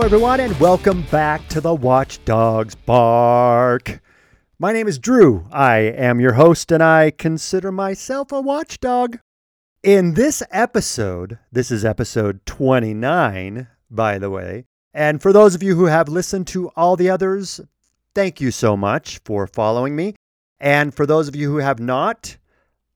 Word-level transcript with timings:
Hello, 0.00 0.06
everyone, 0.06 0.40
and 0.40 0.58
welcome 0.58 1.02
back 1.10 1.46
to 1.48 1.60
the 1.60 1.74
Watchdogs 1.74 2.74
Bark. 2.74 4.00
My 4.58 4.72
name 4.72 4.88
is 4.88 4.98
Drew. 4.98 5.46
I 5.52 5.76
am 5.76 6.20
your 6.20 6.32
host, 6.32 6.72
and 6.72 6.82
I 6.82 7.10
consider 7.10 7.70
myself 7.70 8.32
a 8.32 8.40
watchdog. 8.40 9.18
In 9.82 10.14
this 10.14 10.42
episode, 10.50 11.38
this 11.52 11.70
is 11.70 11.84
episode 11.84 12.46
29, 12.46 13.68
by 13.90 14.16
the 14.16 14.30
way, 14.30 14.64
and 14.94 15.20
for 15.20 15.34
those 15.34 15.54
of 15.54 15.62
you 15.62 15.76
who 15.76 15.84
have 15.84 16.08
listened 16.08 16.46
to 16.46 16.70
all 16.70 16.96
the 16.96 17.10
others, 17.10 17.60
thank 18.14 18.40
you 18.40 18.50
so 18.50 18.78
much 18.78 19.20
for 19.26 19.46
following 19.46 19.94
me. 19.94 20.14
And 20.58 20.94
for 20.94 21.04
those 21.04 21.28
of 21.28 21.36
you 21.36 21.50
who 21.50 21.58
have 21.58 21.78
not, 21.78 22.38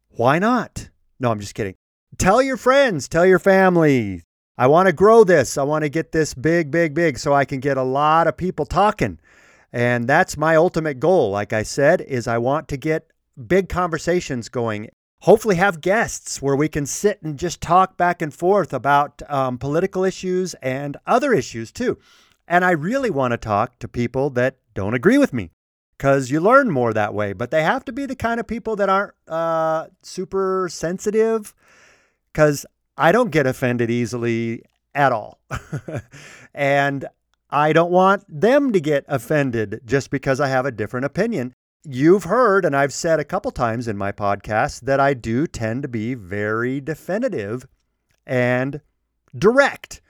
why 0.09 0.39
not? 0.39 0.89
No, 1.21 1.31
I'm 1.31 1.41
just 1.41 1.55
kidding. 1.55 1.75
Tell 2.17 2.41
your 2.41 2.57
friends, 2.57 3.09
tell 3.09 3.27
your 3.27 3.39
family, 3.39 4.23
I 4.57 4.69
want 4.69 4.87
to 4.87 4.93
grow 4.93 5.25
this. 5.25 5.59
I 5.59 5.65
want 5.65 5.83
to 5.83 5.89
get 5.89 6.13
this 6.13 6.33
big, 6.33 6.71
big, 6.71 6.95
big 6.95 7.19
so 7.19 7.35
I 7.35 7.45
can 7.45 7.61
get 7.61 7.77
a 7.77 7.83
lot 7.83 8.29
of 8.29 8.37
people 8.37 8.65
talking. 8.65 9.19
And 9.73 10.07
that's 10.07 10.37
my 10.37 10.55
ultimate 10.55 11.01
goal. 11.01 11.31
Like 11.31 11.53
I 11.53 11.65
said, 11.65 12.01
is 12.03 12.29
I 12.29 12.39
want 12.39 12.69
to 12.69 12.77
get 12.77 13.11
big 13.49 13.69
conversations 13.69 14.49
going. 14.49 14.89
Hopefully, 15.23 15.57
have 15.57 15.81
guests 15.81 16.41
where 16.41 16.55
we 16.55 16.69
can 16.69 16.87
sit 16.87 17.21
and 17.23 17.39
just 17.39 17.61
talk 17.61 17.97
back 17.97 18.23
and 18.23 18.33
forth 18.33 18.73
about 18.73 19.23
um, 19.29 19.59
political 19.59 20.05
issues 20.05 20.55
and 20.55 20.97
other 21.07 21.33
issues 21.33 21.73
too. 21.73 21.99
And 22.47 22.65
I 22.65 22.73
really 22.73 23.11
want 23.11 23.33
to 23.33 23.39
talk 23.39 23.79
to 23.81 23.89
people 23.89 24.31
that 24.31 24.59
don't 24.75 24.95
agree 24.95 25.19
with 25.19 25.33
me 25.33 25.51
because 25.97 26.31
you 26.31 26.41
learn 26.41 26.71
more 26.71 26.93
that 26.93 27.15
way. 27.15 27.33
But 27.33 27.51
they 27.51 27.63
have 27.63 27.85
to 27.87 27.93
be 27.93 28.07
the 28.07 28.15
kind 28.15 28.39
of 28.39 28.47
people 28.47 28.77
that 28.77 28.89
aren't 28.89 29.15
uh, 29.27 29.87
super 30.03 30.69
sensitive 30.71 31.55
because 32.33 32.67
I 32.97 33.13
don't 33.13 33.31
get 33.31 33.47
offended 33.47 33.91
easily 33.91 34.63
at 34.95 35.13
all. 35.13 35.41
and 36.55 37.07
I 37.51 37.73
don't 37.73 37.91
want 37.91 38.25
them 38.29 38.73
to 38.73 38.81
get 38.81 39.05
offended 39.09 39.81
just 39.85 40.11
because 40.11 40.41
I 40.41 40.49
have 40.49 40.67
a 40.67 40.73
different 40.73 41.07
opinion. 41.07 41.53
You've 41.85 42.25
heard, 42.25 42.65
and 42.65 42.75
I've 42.75 42.93
said 42.93 43.21
a 43.21 43.25
couple 43.25 43.51
times 43.51 43.89
in 43.89 43.97
my 43.97 44.13
podcast, 44.13 44.83
that 44.83 45.01
I 45.01 45.15
do 45.15 45.47
tend 45.47 45.83
to 45.83 45.89
be 45.89 46.15
very 46.15 46.81
definitive 46.81 47.67
and 48.27 48.81
direct 49.37 50.01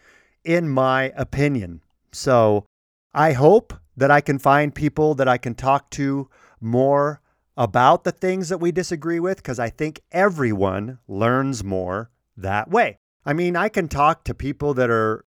in 0.45 0.69
my 0.69 1.13
opinion. 1.17 1.81
So 2.13 2.67
I 3.13 3.33
hope 3.33 3.75
that 3.97 4.11
I 4.11 4.21
can 4.21 4.39
find 4.39 4.75
people 4.75 5.15
that 5.15 5.29
I 5.29 5.39
can 5.39 5.55
talk 5.55 5.91
to 5.91 6.29
more 6.61 7.21
about 7.57 8.05
the 8.05 8.13
things 8.13 8.49
that 8.49 8.59
we 8.59 8.73
disagree 8.73 9.21
with 9.21 9.39
because 9.39 9.59
I 9.59 9.71
think 9.71 10.01
everyone 10.13 10.99
learns 11.07 11.63
more 11.63 12.11
that 12.37 12.71
way. 12.71 12.99
I 13.25 13.33
mean, 13.33 13.57
I 13.57 13.69
can 13.69 13.89
talk 13.89 14.25
to 14.25 14.35
people 14.35 14.75
that 14.75 14.91
are 14.91 15.25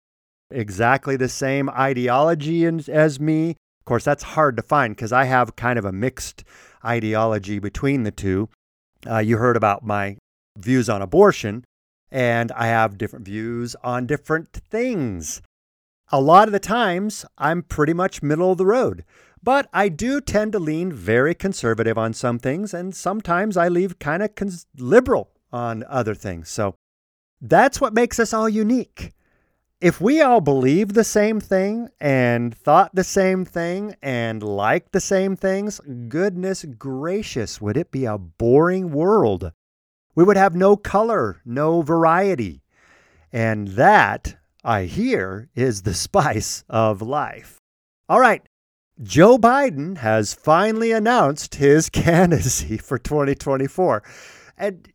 exactly 0.52 1.16
the 1.16 1.30
same 1.30 1.70
ideology 1.70 2.66
as 2.66 3.20
me. 3.20 3.52
Of 3.52 3.86
course, 3.86 4.04
that's 4.04 4.24
hard 4.24 4.58
to 4.58 4.64
find 4.64 4.96
because 4.96 5.14
I 5.14 5.26
have 5.26 5.56
kind 5.56 5.80
of 5.80 5.86
a 5.86 5.92
mixed 5.92 6.44
ideology 6.84 7.60
between 7.60 8.04
the 8.04 8.12
two. 8.12 8.50
Uh, 9.10 9.20
you 9.20 9.38
heard 9.38 9.58
about 9.58 9.84
my 9.84 10.18
views 10.58 10.90
on 10.90 11.02
abortion, 11.02 11.64
and 12.12 12.52
I 12.54 12.68
have 12.68 12.98
different 12.98 13.26
views 13.26 13.76
on 13.84 14.08
different 14.08 14.52
things. 14.52 15.42
A 16.12 16.22
lot 16.22 16.48
of 16.48 16.52
the 16.52 16.60
times, 16.60 17.26
I'm 17.38 17.64
pretty 17.64 17.94
much 17.94 18.24
middle 18.24 18.52
of 18.52 18.58
the 18.58 18.66
road, 18.66 19.04
but 19.42 19.68
I 19.74 19.90
do 19.90 20.22
tend 20.22 20.52
to 20.54 20.60
lean 20.60 20.92
very 20.92 21.36
conservative 21.36 21.98
on 21.98 22.14
some 22.14 22.40
things, 22.40 22.74
and 22.74 22.96
sometimes 22.96 23.58
I 23.58 23.68
leave 23.68 24.00
kind 24.00 24.24
of 24.24 24.36
cons- 24.36 24.66
liberal 24.78 25.32
on 25.52 25.84
other 25.88 26.16
things. 26.16 26.50
So 26.50 26.76
that's 27.42 27.80
what 27.80 27.94
makes 27.94 28.20
us 28.20 28.34
all 28.34 28.50
unique. 28.50 29.12
If 29.82 30.00
we 30.00 30.22
all 30.22 30.42
believed 30.42 30.96
the 30.96 31.04
same 31.04 31.40
thing 31.40 31.90
and 32.00 32.56
thought 32.56 32.96
the 32.96 33.04
same 33.04 33.46
thing 33.46 33.96
and 34.02 34.42
liked 34.42 34.94
the 34.94 35.02
same 35.02 35.36
things, 35.36 35.80
goodness 36.08 36.64
gracious, 36.64 37.60
would 37.60 37.78
it 37.78 37.92
be 37.92 38.06
a 38.06 38.18
boring 38.18 38.92
world? 38.92 39.52
We 40.16 40.24
would 40.24 40.38
have 40.38 40.56
no 40.56 40.78
color, 40.78 41.42
no 41.46 41.82
variety. 41.82 42.64
And 43.34 43.68
that, 43.70 44.38
I 44.64 44.86
hear, 44.86 45.50
is 45.56 45.82
the 45.82 45.94
spice 46.06 46.64
of 46.70 47.02
life. 47.02 47.60
All 48.08 48.20
right, 48.20 48.48
Joe 49.04 49.38
Biden 49.38 49.98
has 49.98 50.34
finally 50.34 50.94
announced 50.94 51.56
his 51.56 51.90
candidacy 51.92 52.78
for 52.78 52.98
2024. 52.98 54.04
And 54.58 54.88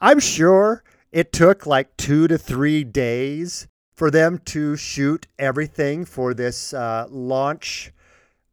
I'm 0.00 0.18
sure 0.18 0.82
it 1.12 1.32
took 1.32 1.66
like 1.66 1.96
two 1.96 2.28
to 2.28 2.38
three 2.38 2.84
days 2.84 3.68
for 3.96 4.10
them 4.10 4.38
to 4.44 4.76
shoot 4.76 5.26
everything 5.38 6.04
for 6.04 6.34
this 6.34 6.74
uh, 6.74 7.06
launch 7.08 7.92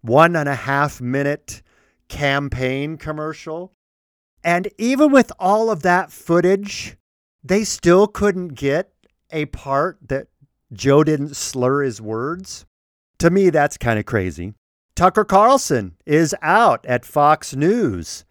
one 0.01 0.35
and 0.35 0.47
a 0.47 0.55
half 0.55 1.01
minute 1.01 1.61
campaign 2.07 2.97
commercial. 2.97 3.73
And 4.43 4.69
even 4.77 5.11
with 5.11 5.31
all 5.39 5.69
of 5.69 5.81
that 5.83 6.11
footage, 6.11 6.97
they 7.43 7.63
still 7.63 8.07
couldn't 8.07 8.49
get 8.49 8.91
a 9.31 9.45
part 9.45 9.97
that 10.07 10.27
Joe 10.71 11.03
didn't 11.03 11.35
slur 11.35 11.83
his 11.83 12.01
words. 12.01 12.65
To 13.19 13.29
me, 13.29 13.49
that's 13.49 13.77
kind 13.77 13.99
of 13.99 14.05
crazy. 14.05 14.53
Tucker 14.95 15.23
Carlson 15.23 15.95
is 16.05 16.35
out 16.41 16.85
at 16.85 17.05
Fox 17.05 17.55
News, 17.55 18.25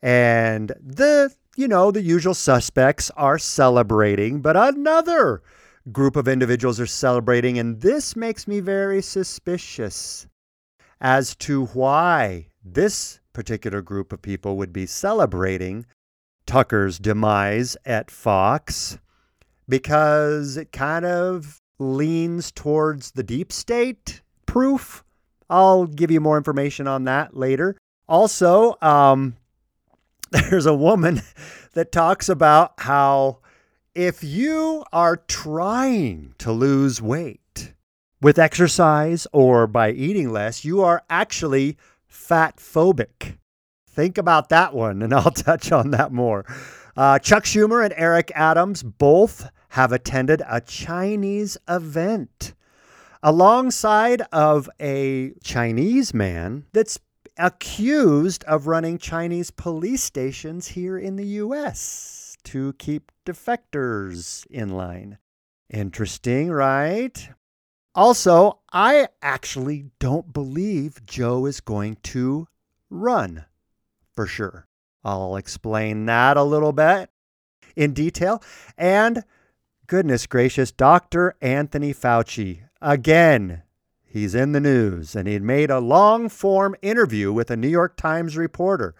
and 0.00 0.72
the 0.80 1.34
you 1.56 1.68
know, 1.68 1.90
the 1.90 2.02
usual 2.02 2.34
suspects 2.34 3.10
are 3.16 3.38
celebrating, 3.38 4.40
but 4.40 4.56
another 4.56 5.42
group 5.92 6.16
of 6.16 6.28
individuals 6.28 6.80
are 6.80 6.86
celebrating, 6.86 7.58
and 7.58 7.80
this 7.80 8.16
makes 8.16 8.46
me 8.46 8.60
very 8.60 9.00
suspicious 9.00 10.26
as 11.00 11.36
to 11.36 11.66
why 11.66 12.46
this 12.64 13.20
particular 13.32 13.82
group 13.82 14.12
of 14.12 14.22
people 14.22 14.56
would 14.56 14.72
be 14.72 14.86
celebrating 14.86 15.86
Tucker's 16.46 16.98
demise 16.98 17.76
at 17.84 18.10
Fox 18.10 18.98
because 19.68 20.56
it 20.56 20.72
kind 20.72 21.04
of 21.04 21.60
leans 21.78 22.50
towards 22.50 23.12
the 23.12 23.22
deep 23.22 23.52
state 23.52 24.22
proof. 24.46 25.04
I'll 25.50 25.86
give 25.86 26.10
you 26.10 26.20
more 26.20 26.36
information 26.36 26.86
on 26.86 27.04
that 27.04 27.36
later. 27.36 27.76
Also, 28.08 28.76
um, 28.80 29.36
there's 30.30 30.66
a 30.66 30.74
woman 30.74 31.22
that 31.74 31.92
talks 31.92 32.28
about 32.28 32.74
how 32.78 33.38
if 33.94 34.22
you 34.24 34.84
are 34.92 35.16
trying 35.16 36.34
to 36.38 36.52
lose 36.52 37.00
weight 37.00 37.72
with 38.20 38.38
exercise 38.38 39.26
or 39.32 39.66
by 39.66 39.90
eating 39.92 40.30
less, 40.30 40.64
you 40.64 40.82
are 40.82 41.02
actually 41.08 41.76
fat 42.06 42.56
phobic. 42.56 43.38
Think 43.88 44.18
about 44.18 44.48
that 44.48 44.74
one, 44.74 45.00
and 45.02 45.14
I'll 45.14 45.30
touch 45.30 45.70
on 45.70 45.90
that 45.92 46.12
more. 46.12 46.44
Uh, 46.96 47.18
Chuck 47.18 47.44
Schumer 47.44 47.84
and 47.84 47.94
Eric 47.96 48.32
Adams 48.34 48.82
both 48.82 49.48
have 49.70 49.92
attended 49.92 50.42
a 50.48 50.60
Chinese 50.60 51.56
event 51.68 52.54
alongside 53.22 54.22
of 54.32 54.68
a 54.80 55.32
Chinese 55.42 56.14
man 56.14 56.64
that's 56.72 56.98
accused 57.38 58.44
of 58.44 58.66
running 58.66 58.98
Chinese 58.98 59.50
police 59.50 60.02
stations 60.02 60.68
here 60.68 60.98
in 60.98 61.16
the 61.16 61.26
US 61.26 62.36
to 62.44 62.72
keep 62.74 63.12
defectors 63.24 64.46
in 64.46 64.70
line. 64.70 65.18
Interesting, 65.68 66.50
right? 66.50 67.28
Also, 67.94 68.60
I 68.72 69.08
actually 69.22 69.86
don't 69.98 70.32
believe 70.32 71.04
Joe 71.06 71.46
is 71.46 71.60
going 71.60 71.96
to 72.04 72.46
run 72.90 73.46
for 74.14 74.26
sure. 74.26 74.66
I'll 75.04 75.36
explain 75.36 76.06
that 76.06 76.36
a 76.36 76.42
little 76.42 76.72
bit 76.72 77.10
in 77.74 77.92
detail. 77.92 78.42
And 78.76 79.24
goodness 79.86 80.26
gracious, 80.26 80.72
Dr. 80.72 81.36
Anthony 81.40 81.94
Fauci, 81.94 82.62
again, 82.80 83.62
He's 84.06 84.34
in 84.34 84.52
the 84.52 84.60
news, 84.60 85.14
and 85.14 85.28
he 85.28 85.38
made 85.38 85.70
a 85.70 85.80
long 85.80 86.28
form 86.28 86.74
interview 86.80 87.32
with 87.32 87.50
a 87.50 87.56
New 87.56 87.68
York 87.68 87.96
Times 87.96 88.36
reporter. 88.36 88.94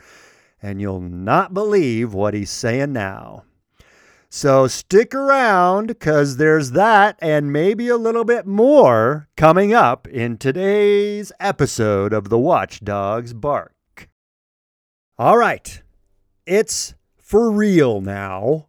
And 0.60 0.80
you'll 0.80 1.00
not 1.00 1.54
believe 1.54 2.12
what 2.12 2.34
he's 2.34 2.50
saying 2.50 2.92
now. 2.92 3.44
So 4.28 4.66
stick 4.66 5.14
around 5.14 5.86
because 5.86 6.36
there's 6.36 6.72
that 6.72 7.16
and 7.20 7.52
maybe 7.52 7.88
a 7.88 7.96
little 7.96 8.24
bit 8.24 8.46
more 8.46 9.28
coming 9.36 9.72
up 9.72 10.08
in 10.08 10.36
today's 10.36 11.32
episode 11.38 12.12
of 12.12 12.28
the 12.28 12.38
Watchdogs 12.38 13.32
Bark. 13.32 14.08
All 15.16 15.38
right, 15.38 15.80
it's 16.44 16.94
for 17.16 17.50
real 17.50 18.00
now. 18.00 18.66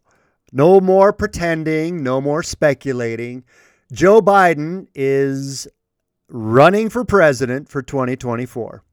No 0.53 0.79
more 0.79 1.11
pretending, 1.11 2.03
no 2.03 2.21
more 2.21 2.43
speculating. 2.43 3.43
Joe 3.91 4.21
Biden 4.21 4.87
is 4.95 5.67
running 6.29 6.89
for 6.89 7.05
president 7.05 7.69
for 7.69 7.81
2024. 7.81 8.83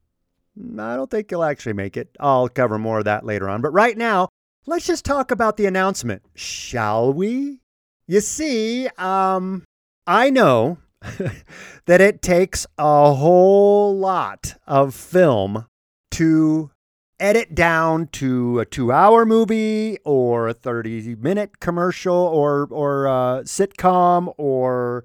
I 0.79 0.97
don't 0.97 1.11
think 1.11 1.31
he'll 1.31 1.43
actually 1.43 1.73
make 1.73 1.97
it. 1.97 2.09
I'll 2.21 2.49
cover 2.49 2.79
more 2.79 2.99
of 2.99 3.05
that 3.07 3.25
later 3.25 3.49
on. 3.49 3.61
But 3.61 3.73
right 3.73 3.97
now, 3.97 4.29
let's 4.67 4.87
just 4.87 5.05
talk 5.05 5.31
about 5.31 5.57
the 5.57 5.67
announcement, 5.67 6.23
shall 6.35 7.13
we? 7.13 7.61
You 8.07 8.21
see, 8.21 8.87
um, 8.99 9.65
I 10.07 10.31
know 10.31 10.79
that 11.87 12.01
it 12.01 12.23
takes 12.23 12.67
a 12.79 13.15
whole 13.15 13.97
lot 13.97 14.55
of 14.67 14.95
film 14.95 15.67
to 16.13 16.71
edit 17.19 17.55
down 17.55 18.07
to 18.09 18.61
a 18.61 18.65
two 18.65 18.93
hour 18.93 19.25
movie 19.25 19.99
or 20.05 20.49
a 20.49 20.55
30 20.55 21.17
minute 21.17 21.61
commercial 21.61 22.15
or, 22.15 22.69
or 22.71 23.07
a 23.07 23.43
sitcom 23.45 24.33
or 24.37 25.05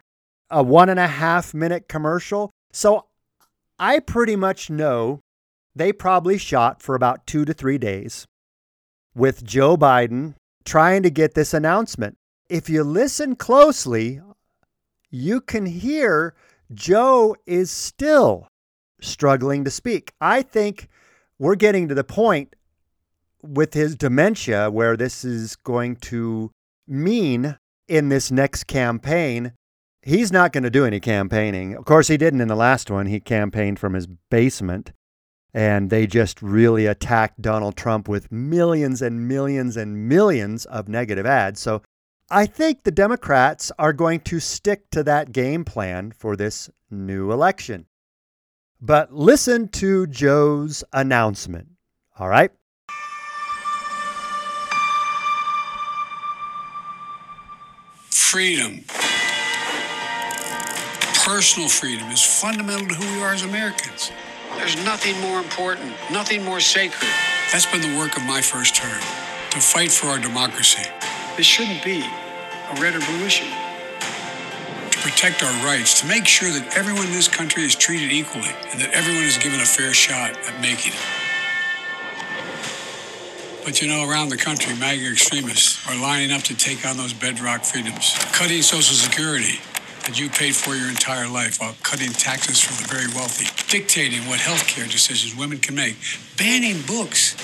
a 0.49 0.63
one 0.63 0.89
and 0.89 0.99
a 0.99 1.07
half 1.07 1.53
minute 1.53 1.87
commercial. 1.87 2.51
So 2.71 3.05
I 3.77 3.99
pretty 3.99 4.35
much 4.35 4.69
know 4.69 5.21
they 5.75 5.93
probably 5.93 6.37
shot 6.37 6.81
for 6.81 6.95
about 6.95 7.25
two 7.25 7.45
to 7.45 7.53
three 7.53 7.77
days 7.77 8.25
with 9.15 9.43
Joe 9.43 9.77
Biden 9.77 10.35
trying 10.65 11.03
to 11.03 11.09
get 11.09 11.33
this 11.33 11.53
announcement. 11.53 12.17
If 12.49 12.69
you 12.69 12.83
listen 12.83 13.35
closely, 13.35 14.21
you 15.11 15.41
can 15.41 15.65
hear 15.65 16.35
Joe 16.73 17.35
is 17.45 17.71
still 17.71 18.47
struggling 19.01 19.63
to 19.63 19.71
speak. 19.71 20.13
I 20.19 20.41
think 20.41 20.89
we're 21.37 21.55
getting 21.55 21.87
to 21.87 21.95
the 21.95 22.03
point 22.03 22.55
with 23.41 23.73
his 23.73 23.95
dementia 23.95 24.69
where 24.69 24.97
this 24.97 25.23
is 25.23 25.55
going 25.55 25.95
to 25.95 26.51
mean 26.87 27.57
in 27.87 28.09
this 28.09 28.31
next 28.31 28.65
campaign. 28.65 29.53
He's 30.01 30.31
not 30.31 30.53
going 30.53 30.63
to 30.63 30.69
do 30.69 30.85
any 30.85 30.99
campaigning. 30.99 31.75
Of 31.75 31.85
course, 31.85 32.07
he 32.07 32.17
didn't 32.17 32.41
in 32.41 32.47
the 32.47 32.55
last 32.55 32.89
one. 32.89 33.07
He 33.07 33.19
campaigned 33.19 33.79
from 33.79 33.93
his 33.93 34.07
basement 34.07 34.93
and 35.53 35.89
they 35.89 36.05
just 36.05 36.41
really 36.41 36.85
attacked 36.85 37.41
Donald 37.41 37.75
Trump 37.75 38.07
with 38.07 38.31
millions 38.31 39.01
and 39.01 39.27
millions 39.27 39.75
and 39.75 40.07
millions 40.07 40.65
of 40.65 40.87
negative 40.87 41.25
ads. 41.25 41.59
So 41.59 41.81
I 42.29 42.45
think 42.45 42.83
the 42.83 42.91
Democrats 42.91 43.71
are 43.79 43.93
going 43.93 44.19
to 44.21 44.39
stick 44.39 44.89
to 44.91 45.03
that 45.03 45.31
game 45.31 45.65
plan 45.65 46.11
for 46.11 46.35
this 46.35 46.69
new 46.91 47.31
election. 47.31 47.87
But 48.79 49.13
listen 49.13 49.67
to 49.69 50.07
Joe's 50.07 50.83
announcement. 50.93 51.69
All 52.17 52.29
right? 52.29 52.51
Freedom. 58.09 58.85
Personal 61.29 61.69
freedom 61.69 62.09
is 62.09 62.23
fundamental 62.23 62.87
to 62.87 62.95
who 62.95 63.15
we 63.15 63.21
are 63.21 63.33
as 63.33 63.43
Americans. 63.43 64.11
There's 64.57 64.75
nothing 64.83 65.15
more 65.21 65.37
important, 65.37 65.93
nothing 66.11 66.43
more 66.43 66.59
sacred. 66.59 67.07
That's 67.51 67.67
been 67.67 67.81
the 67.81 67.95
work 67.99 68.17
of 68.17 68.23
my 68.23 68.41
first 68.41 68.75
term 68.75 68.99
to 69.51 69.59
fight 69.59 69.91
for 69.91 70.07
our 70.07 70.17
democracy. 70.17 70.89
This 71.37 71.45
shouldn't 71.45 71.83
be 71.83 72.01
a 72.01 72.81
red 72.81 72.95
or 72.95 72.99
blue 73.01 73.23
issue 73.27 73.45
To 74.89 74.97
protect 75.01 75.43
our 75.43 75.53
rights, 75.63 76.01
to 76.01 76.07
make 76.07 76.25
sure 76.25 76.49
that 76.49 76.75
everyone 76.75 77.05
in 77.05 77.11
this 77.11 77.27
country 77.27 77.63
is 77.63 77.75
treated 77.75 78.11
equally 78.11 78.49
and 78.71 78.81
that 78.81 78.89
everyone 78.93 79.23
is 79.23 79.37
given 79.37 79.61
a 79.61 79.65
fair 79.65 79.93
shot 79.93 80.31
at 80.31 80.59
making 80.59 80.93
it. 80.93 80.99
But 83.63 83.83
you 83.83 83.87
know, 83.87 84.09
around 84.09 84.29
the 84.29 84.37
country, 84.37 84.75
MAGA 84.75 85.11
extremists 85.11 85.87
are 85.87 85.95
lining 85.95 86.31
up 86.31 86.41
to 86.49 86.57
take 86.57 86.87
on 86.87 86.97
those 86.97 87.13
bedrock 87.13 87.63
freedoms, 87.63 88.17
cutting 88.33 88.63
Social 88.63 88.95
Security 88.95 89.59
that 90.09 90.19
you 90.19 90.27
paid 90.27 90.55
for 90.55 90.73
your 90.73 90.89
entire 90.89 91.29
life 91.29 91.61
while 91.61 91.75
cutting 91.83 92.09
taxes 92.09 92.59
for 92.59 92.73
the 92.81 92.87
very 92.91 93.05
wealthy, 93.13 93.45
dictating 93.69 94.27
what 94.27 94.39
health 94.39 94.67
care 94.67 94.85
decisions 94.85 95.37
women 95.37 95.59
can 95.59 95.75
make, 95.75 95.95
banning 96.35 96.81
books, 96.87 97.37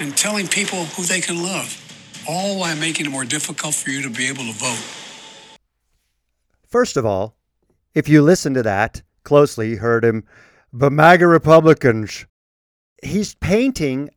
and 0.00 0.16
telling 0.16 0.48
people 0.48 0.86
who 0.86 1.04
they 1.04 1.20
can 1.20 1.40
love, 1.40 1.70
all 2.28 2.58
while 2.58 2.74
making 2.76 3.06
it 3.06 3.10
more 3.10 3.24
difficult 3.24 3.76
for 3.76 3.90
you 3.90 4.02
to 4.02 4.10
be 4.10 4.26
able 4.26 4.42
to 4.42 4.52
vote. 4.54 4.82
First 6.66 6.96
of 6.96 7.06
all, 7.06 7.36
if 7.94 8.08
you 8.08 8.22
listen 8.22 8.54
to 8.54 8.62
that 8.64 9.02
closely, 9.22 9.70
you 9.70 9.76
heard 9.76 10.04
him, 10.04 10.24
the 10.72 10.90
MAGA 10.90 11.28
Republicans. 11.28 12.26
He's 13.04 13.36
painting 13.36 14.10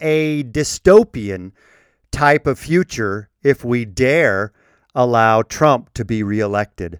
a 0.00 0.42
dystopian 0.42 1.52
type 2.10 2.48
of 2.48 2.58
future 2.58 3.30
if 3.44 3.64
we 3.64 3.84
dare 3.84 4.52
allow 4.96 5.42
Trump 5.42 5.94
to 5.94 6.04
be 6.04 6.24
reelected. 6.24 6.98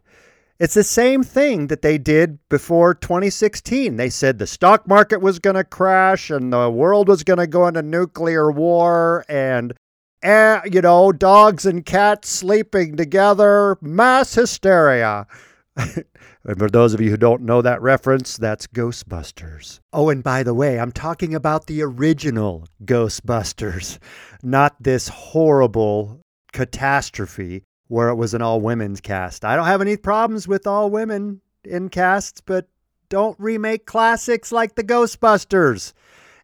It's 0.58 0.74
the 0.74 0.84
same 0.84 1.22
thing 1.22 1.66
that 1.66 1.82
they 1.82 1.98
did 1.98 2.38
before 2.48 2.94
2016. 2.94 3.96
They 3.96 4.08
said 4.08 4.38
the 4.38 4.46
stock 4.46 4.88
market 4.88 5.20
was 5.20 5.38
going 5.38 5.56
to 5.56 5.64
crash 5.64 6.30
and 6.30 6.50
the 6.50 6.70
world 6.70 7.08
was 7.08 7.24
going 7.24 7.38
to 7.38 7.46
go 7.46 7.66
into 7.66 7.82
nuclear 7.82 8.50
war 8.50 9.24
and 9.28 9.74
eh, 10.22 10.60
you 10.64 10.80
know, 10.80 11.12
dogs 11.12 11.66
and 11.66 11.84
cats 11.84 12.30
sleeping 12.30 12.96
together, 12.96 13.76
mass 13.82 14.34
hysteria. 14.34 15.26
and 15.76 16.58
for 16.58 16.70
those 16.70 16.94
of 16.94 17.02
you 17.02 17.10
who 17.10 17.18
don't 17.18 17.42
know 17.42 17.60
that 17.60 17.82
reference, 17.82 18.38
that's 18.38 18.66
Ghostbusters. 18.66 19.80
Oh, 19.92 20.08
and 20.08 20.24
by 20.24 20.42
the 20.42 20.54
way, 20.54 20.80
I'm 20.80 20.92
talking 20.92 21.34
about 21.34 21.66
the 21.66 21.82
original 21.82 22.66
Ghostbusters, 22.82 23.98
not 24.42 24.82
this 24.82 25.08
horrible 25.08 26.22
catastrophe 26.54 27.62
where 27.88 28.08
it 28.08 28.16
was 28.16 28.34
an 28.34 28.42
all 28.42 28.60
women's 28.60 29.00
cast. 29.00 29.44
I 29.44 29.56
don't 29.56 29.66
have 29.66 29.80
any 29.80 29.96
problems 29.96 30.48
with 30.48 30.66
all 30.66 30.90
women 30.90 31.40
in 31.64 31.88
casts, 31.88 32.40
but 32.40 32.68
don't 33.08 33.38
remake 33.38 33.86
classics 33.86 34.50
like 34.50 34.74
the 34.74 34.84
Ghostbusters 34.84 35.92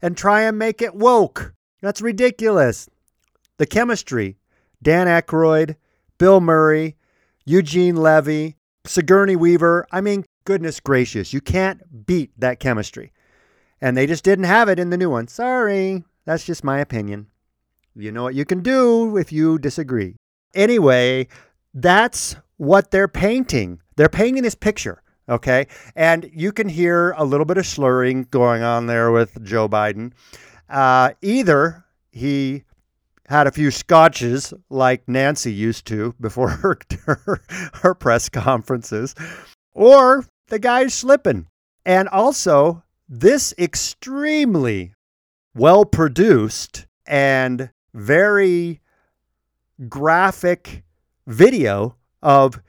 and 0.01 0.17
try 0.17 0.43
and 0.43 0.59
make 0.59 0.81
it 0.81 0.95
woke. 0.95 1.55
That's 1.81 2.01
ridiculous. 2.01 2.89
The 3.59 3.67
chemistry 3.67 4.37
Dan 4.83 5.07
Aykroyd, 5.07 5.77
Bill 6.19 6.41
Murray, 6.41 6.97
Eugene 7.45 7.97
Levy, 7.97 8.57
Sigourney 8.85 9.37
Weaver. 9.37 9.87
I 9.93 10.01
mean, 10.01 10.25
goodness 10.45 10.81
gracious, 10.81 11.33
you 11.33 11.41
can't 11.41 12.07
beat 12.07 12.33
that 12.39 12.59
chemistry. 12.61 13.13
And 13.81 13.97
they 13.97 14.07
just 14.07 14.25
didn't 14.25 14.45
have 14.45 14.69
it 14.69 14.79
in 14.79 14.91
the 14.91 14.97
new 14.97 15.11
one. 15.11 15.29
Sorry, 15.29 16.05
that's 16.25 16.45
just 16.45 16.65
my 16.65 16.79
opinion. 16.79 17.29
You 17.95 18.13
know 18.13 18.23
what 18.23 18.35
you 18.35 18.45
can 18.45 18.63
do 18.63 19.17
if 19.17 19.33
you 19.33 19.59
disagree. 19.59 20.17
Anyway, 20.55 21.29
that's 21.75 22.37
what 22.57 22.91
they're 22.91 23.09
painting. 23.09 23.81
They're 23.97 24.09
painting 24.09 24.43
this 24.43 24.55
picture, 24.55 25.03
okay? 25.29 25.67
And 25.97 26.31
you 26.33 26.53
can 26.53 26.69
hear 26.69 27.13
a 27.13 27.25
little 27.25 27.47
bit 27.47 27.59
of 27.59 27.67
slurring 27.67 28.27
going 28.31 28.63
on 28.63 28.87
there 28.87 29.11
with 29.11 29.43
Joe 29.45 29.69
Biden. 29.69 30.13
Uh, 30.69 31.13
either 31.23 31.85
he 32.11 32.65
had 33.29 33.47
a 33.47 33.53
few 33.53 33.71
scotches 33.71 34.53
like 34.69 35.09
Nancy 35.09 35.53
used 35.53 35.87
to 35.87 36.15
before 36.21 36.49
her, 36.49 36.79
her, 37.07 37.43
her 37.75 37.95
press 37.95 38.29
conferences, 38.29 39.15
or 39.73 40.27
the 40.49 40.59
guy's 40.59 40.93
slipping. 40.93 41.47
And 41.85 42.09
also, 42.09 42.83
this 43.09 43.55
extremely 43.59 44.95
well 45.55 45.85
produced 45.85 46.87
and 47.07 47.71
very 47.95 48.82
graphic 49.89 50.83
video 51.27 51.97
of 52.23 52.61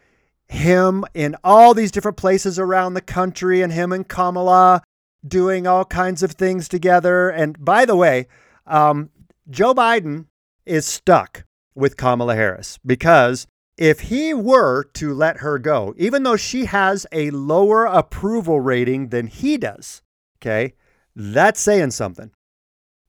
him 0.48 1.04
in 1.14 1.36
all 1.44 1.74
these 1.74 1.92
different 1.92 2.18
places 2.18 2.60
around 2.60 2.94
the 2.94 3.02
country 3.02 3.62
and 3.62 3.74
him 3.74 3.92
and 3.92 4.08
Kamala 4.08 4.84
doing 5.26 5.66
all 5.68 5.86
kinds 5.86 6.22
of 6.22 6.32
things 6.32 6.68
together. 6.68 7.30
And 7.30 7.64
by 7.64 7.86
the 7.86 7.96
way, 7.96 8.28
um, 8.68 9.10
Joe 9.50 9.74
Biden 9.74 10.26
is 10.66 10.86
stuck 10.86 11.46
with 11.76 11.98
Kamala 11.98 12.36
Harris 12.36 12.80
because 12.86 13.48
if 13.78 14.02
he 14.02 14.34
were 14.34 14.84
to 14.94 15.14
let 15.14 15.38
her 15.38 15.58
go, 15.58 15.94
even 15.98 16.24
though 16.24 16.36
she 16.36 16.66
has 16.66 17.08
a 17.12 17.32
lower 17.32 17.86
approval 17.86 18.60
rating 18.60 19.10
than 19.10 19.28
he 19.28 19.58
does, 19.58 20.02
okay, 20.38 20.74
that's 21.16 21.60
saying 21.60 21.92
something. 21.92 22.32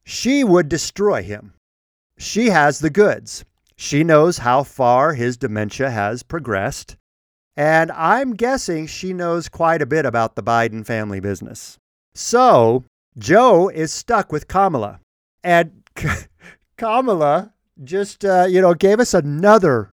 She 0.04 0.44
would 0.44 0.68
destroy 0.68 1.22
him. 1.22 1.54
She 2.16 2.48
has 2.48 2.78
the 2.78 2.90
goods. 2.90 3.44
She 3.76 4.04
knows 4.04 4.38
how 4.38 4.62
far 4.62 5.14
his 5.14 5.36
dementia 5.36 5.90
has 5.90 6.22
progressed. 6.22 6.96
And 7.56 7.92
I'm 7.92 8.34
guessing 8.34 8.86
she 8.86 9.12
knows 9.12 9.48
quite 9.48 9.82
a 9.82 9.86
bit 9.86 10.06
about 10.06 10.34
the 10.34 10.42
Biden 10.42 10.84
family 10.84 11.20
business. 11.20 11.78
So 12.14 12.84
Joe 13.18 13.68
is 13.68 13.92
stuck 13.92 14.32
with 14.32 14.48
Kamala. 14.48 15.00
And 15.42 15.82
Kamala 16.76 17.52
just, 17.82 18.24
uh, 18.24 18.46
you 18.48 18.60
know, 18.60 18.74
gave 18.74 19.00
us 19.00 19.14
another 19.14 19.90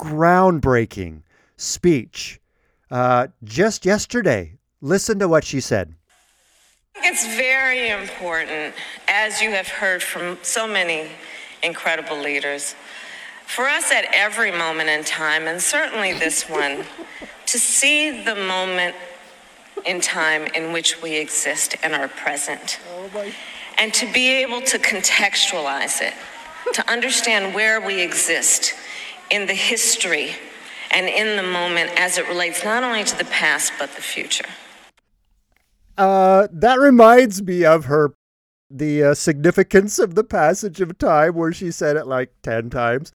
groundbreaking 0.00 1.22
speech 1.56 2.40
uh, 2.90 3.28
just 3.42 3.84
yesterday. 3.84 4.58
Listen 4.80 5.18
to 5.18 5.28
what 5.28 5.44
she 5.44 5.60
said. 5.60 5.94
It's 6.96 7.26
very 7.36 7.90
important, 7.90 8.74
as 9.08 9.40
you 9.42 9.50
have 9.50 9.66
heard 9.66 10.02
from 10.02 10.38
so 10.42 10.66
many 10.66 11.08
incredible 11.62 12.16
leaders, 12.16 12.76
for 13.46 13.66
us 13.66 13.92
at 13.92 14.06
every 14.12 14.50
moment 14.50 14.88
in 14.88 15.04
time, 15.04 15.46
and 15.46 15.60
certainly 15.60 16.12
this 16.12 16.48
one, 16.48 16.84
to 17.46 17.58
see 17.58 18.24
the 18.24 18.34
moment 18.34 18.96
in 19.86 20.00
time 20.00 20.46
in 20.54 20.72
which 20.72 21.02
we 21.02 21.16
exist 21.16 21.76
and 21.82 21.94
are 21.94 22.08
present. 22.08 22.80
And 23.78 23.92
to 23.94 24.10
be 24.12 24.42
able 24.42 24.62
to 24.62 24.78
contextualize 24.78 26.00
it, 26.00 26.14
to 26.72 26.90
understand 26.90 27.54
where 27.54 27.80
we 27.80 28.00
exist 28.00 28.74
in 29.30 29.46
the 29.46 29.54
history 29.54 30.32
and 30.90 31.06
in 31.06 31.36
the 31.36 31.42
moment 31.42 31.90
as 31.98 32.18
it 32.18 32.26
relates 32.28 32.64
not 32.64 32.82
only 32.82 33.04
to 33.04 33.18
the 33.18 33.24
past 33.24 33.72
but 33.78 33.90
the 33.94 34.02
future. 34.02 34.46
Uh, 35.96 36.48
that 36.50 36.78
reminds 36.78 37.42
me 37.42 37.64
of 37.64 37.84
her, 37.84 38.14
the 38.70 39.02
uh, 39.02 39.14
significance 39.14 39.98
of 39.98 40.14
the 40.14 40.24
passage 40.24 40.80
of 40.80 40.96
time, 40.98 41.34
where 41.34 41.52
she 41.52 41.70
said 41.70 41.96
it 41.96 42.06
like 42.06 42.32
10 42.42 42.70
times. 42.70 43.12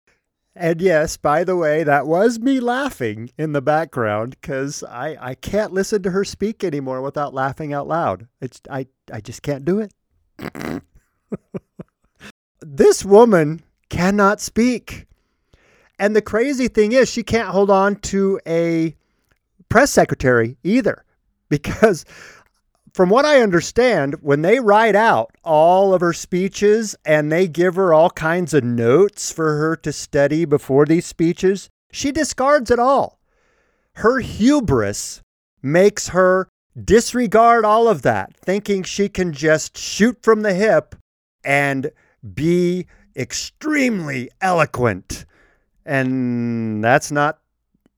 And 0.59 0.81
yes, 0.81 1.15
by 1.15 1.45
the 1.45 1.55
way, 1.55 1.85
that 1.85 2.05
was 2.05 2.37
me 2.37 2.59
laughing 2.59 3.31
in 3.37 3.53
the 3.53 3.61
background 3.61 4.35
because 4.41 4.83
I, 4.83 5.15
I 5.17 5.35
can't 5.35 5.71
listen 5.71 6.03
to 6.03 6.11
her 6.11 6.25
speak 6.25 6.65
anymore 6.65 7.01
without 7.01 7.33
laughing 7.33 7.71
out 7.71 7.87
loud. 7.87 8.27
It's 8.41 8.59
I, 8.69 8.87
I 9.09 9.21
just 9.21 9.41
can't 9.41 9.63
do 9.63 9.79
it. 9.79 9.93
this 12.61 13.05
woman 13.05 13.61
cannot 13.87 14.41
speak. 14.41 15.07
And 15.97 16.13
the 16.13 16.21
crazy 16.21 16.67
thing 16.67 16.91
is, 16.91 17.09
she 17.09 17.23
can't 17.23 17.47
hold 17.47 17.69
on 17.69 17.95
to 18.11 18.41
a 18.45 18.97
press 19.69 19.91
secretary 19.91 20.57
either 20.65 21.05
because 21.49 22.03
from 22.99 23.07
what 23.07 23.23
I 23.23 23.39
understand, 23.39 24.15
when 24.19 24.41
they 24.41 24.59
write 24.59 24.93
out 24.93 25.31
all 25.41 25.93
of 25.93 26.01
her 26.01 26.11
speeches 26.11 26.97
and 27.05 27.31
they 27.31 27.47
give 27.47 27.75
her 27.75 27.93
all 27.93 28.09
kinds 28.09 28.53
of 28.53 28.65
notes 28.65 29.31
for 29.31 29.55
her 29.55 29.77
to 29.77 29.93
study 29.93 30.43
before 30.43 30.85
these 30.85 31.05
speeches, 31.05 31.69
she 31.93 32.11
discards 32.11 32.69
it 32.69 32.77
all. 32.77 33.21
Her 33.93 34.19
hubris 34.19 35.21
makes 35.63 36.09
her 36.09 36.49
disregard 36.77 37.63
all 37.63 37.87
of 37.87 38.01
that, 38.01 38.35
thinking 38.35 38.83
she 38.83 39.07
can 39.07 39.31
just 39.31 39.77
shoot 39.77 40.17
from 40.21 40.41
the 40.41 40.53
hip 40.53 40.93
and 41.41 41.91
be 42.33 42.85
extremely 43.15 44.29
eloquent. 44.41 45.23
And 45.85 46.83
that's 46.83 47.13
not 47.13 47.39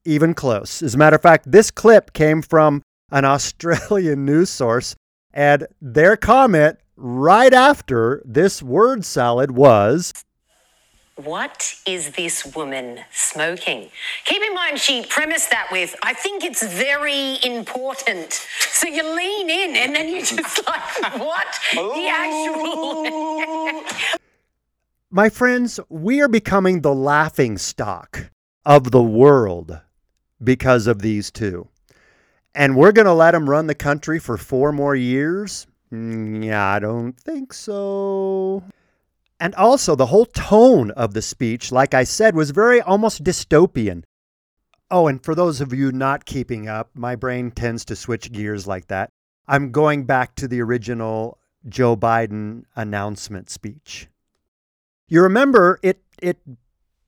even 0.05 0.36
close. 0.36 0.84
As 0.84 0.93
a 0.93 0.98
matter 1.00 1.15
of 1.15 1.24
fact, 1.24 1.51
this 1.51 1.72
clip 1.72 2.13
came 2.13 2.43
from 2.43 2.84
an 3.11 3.25
Australian 3.25 4.25
news 4.31 4.49
source, 4.49 4.95
and 5.33 5.67
their 5.81 6.17
comment 6.17 6.79
right 6.95 7.53
after 7.53 8.21
this 8.25 8.61
word 8.61 9.03
salad 9.05 9.51
was 9.51 10.13
what 11.25 11.75
is 11.85 12.11
this 12.11 12.45
woman 12.55 12.99
smoking? 13.11 13.89
Keep 14.25 14.41
in 14.41 14.53
mind, 14.53 14.79
she 14.79 15.03
premised 15.05 15.51
that 15.51 15.67
with, 15.71 15.95
I 16.03 16.13
think 16.13 16.43
it's 16.43 16.65
very 16.65 17.37
important. 17.43 18.33
So 18.71 18.87
you 18.87 19.03
lean 19.15 19.49
in 19.49 19.75
and 19.75 19.95
then 19.95 20.09
you 20.09 20.19
just 20.25 20.65
like, 20.65 21.19
what? 21.19 21.59
the 21.73 22.07
actual. 22.09 23.83
My 25.11 25.29
friends, 25.29 25.79
we 25.89 26.21
are 26.21 26.29
becoming 26.29 26.81
the 26.81 26.95
laughing 26.95 27.57
stock 27.57 28.31
of 28.65 28.91
the 28.91 29.03
world 29.03 29.81
because 30.41 30.87
of 30.87 31.01
these 31.01 31.29
two. 31.29 31.67
And 32.53 32.75
we're 32.75 32.91
going 32.91 33.05
to 33.05 33.13
let 33.13 33.36
him 33.36 33.50
run 33.50 33.67
the 33.67 33.75
country 33.75 34.20
for 34.20 34.38
four 34.38 34.72
more 34.72 34.96
years? 34.96 35.67
Mm, 35.91 36.46
yeah, 36.46 36.65
I 36.67 36.79
don't 36.79 37.17
think 37.20 37.53
so. 37.53 38.63
And 39.39 39.55
also, 39.55 39.96
the 39.96 40.05
whole 40.08 40.25
tone 40.25 40.91
of 40.91 41.13
the 41.13 41.22
speech, 41.22 41.72
like 41.72 41.93
I 41.93 42.03
said, 42.03 42.36
was 42.36 42.51
very 42.51 42.81
almost 42.81 43.24
dystopian. 43.24 44.03
Oh, 44.91 45.08
and 45.08 45.24
for 45.24 45.34
those 45.34 45.62
of 45.62 45.74
you 45.74 45.91
not 45.91 46.25
keeping 46.25 46.67
up, 46.67 46.89
my 46.93 47.15
brain 47.15 47.50
tends 47.50 47.86
to 47.86 47.96
switch 47.96 48.31
gears 48.31 48.67
like 48.67 48.88
that. 48.88 49.10
I'm 49.48 49.72
going 49.72 50.03
back 50.03 50.36
to 50.36 50.48
the 50.48 50.62
original 50.62 51.39
Joe 51.67 51.96
Biden 51.96 52.65
announcement 52.75 53.50
speech. 53.50 54.08
You 55.08 55.22
remember 55.24 55.79
it 55.81 56.01
it 56.22 56.39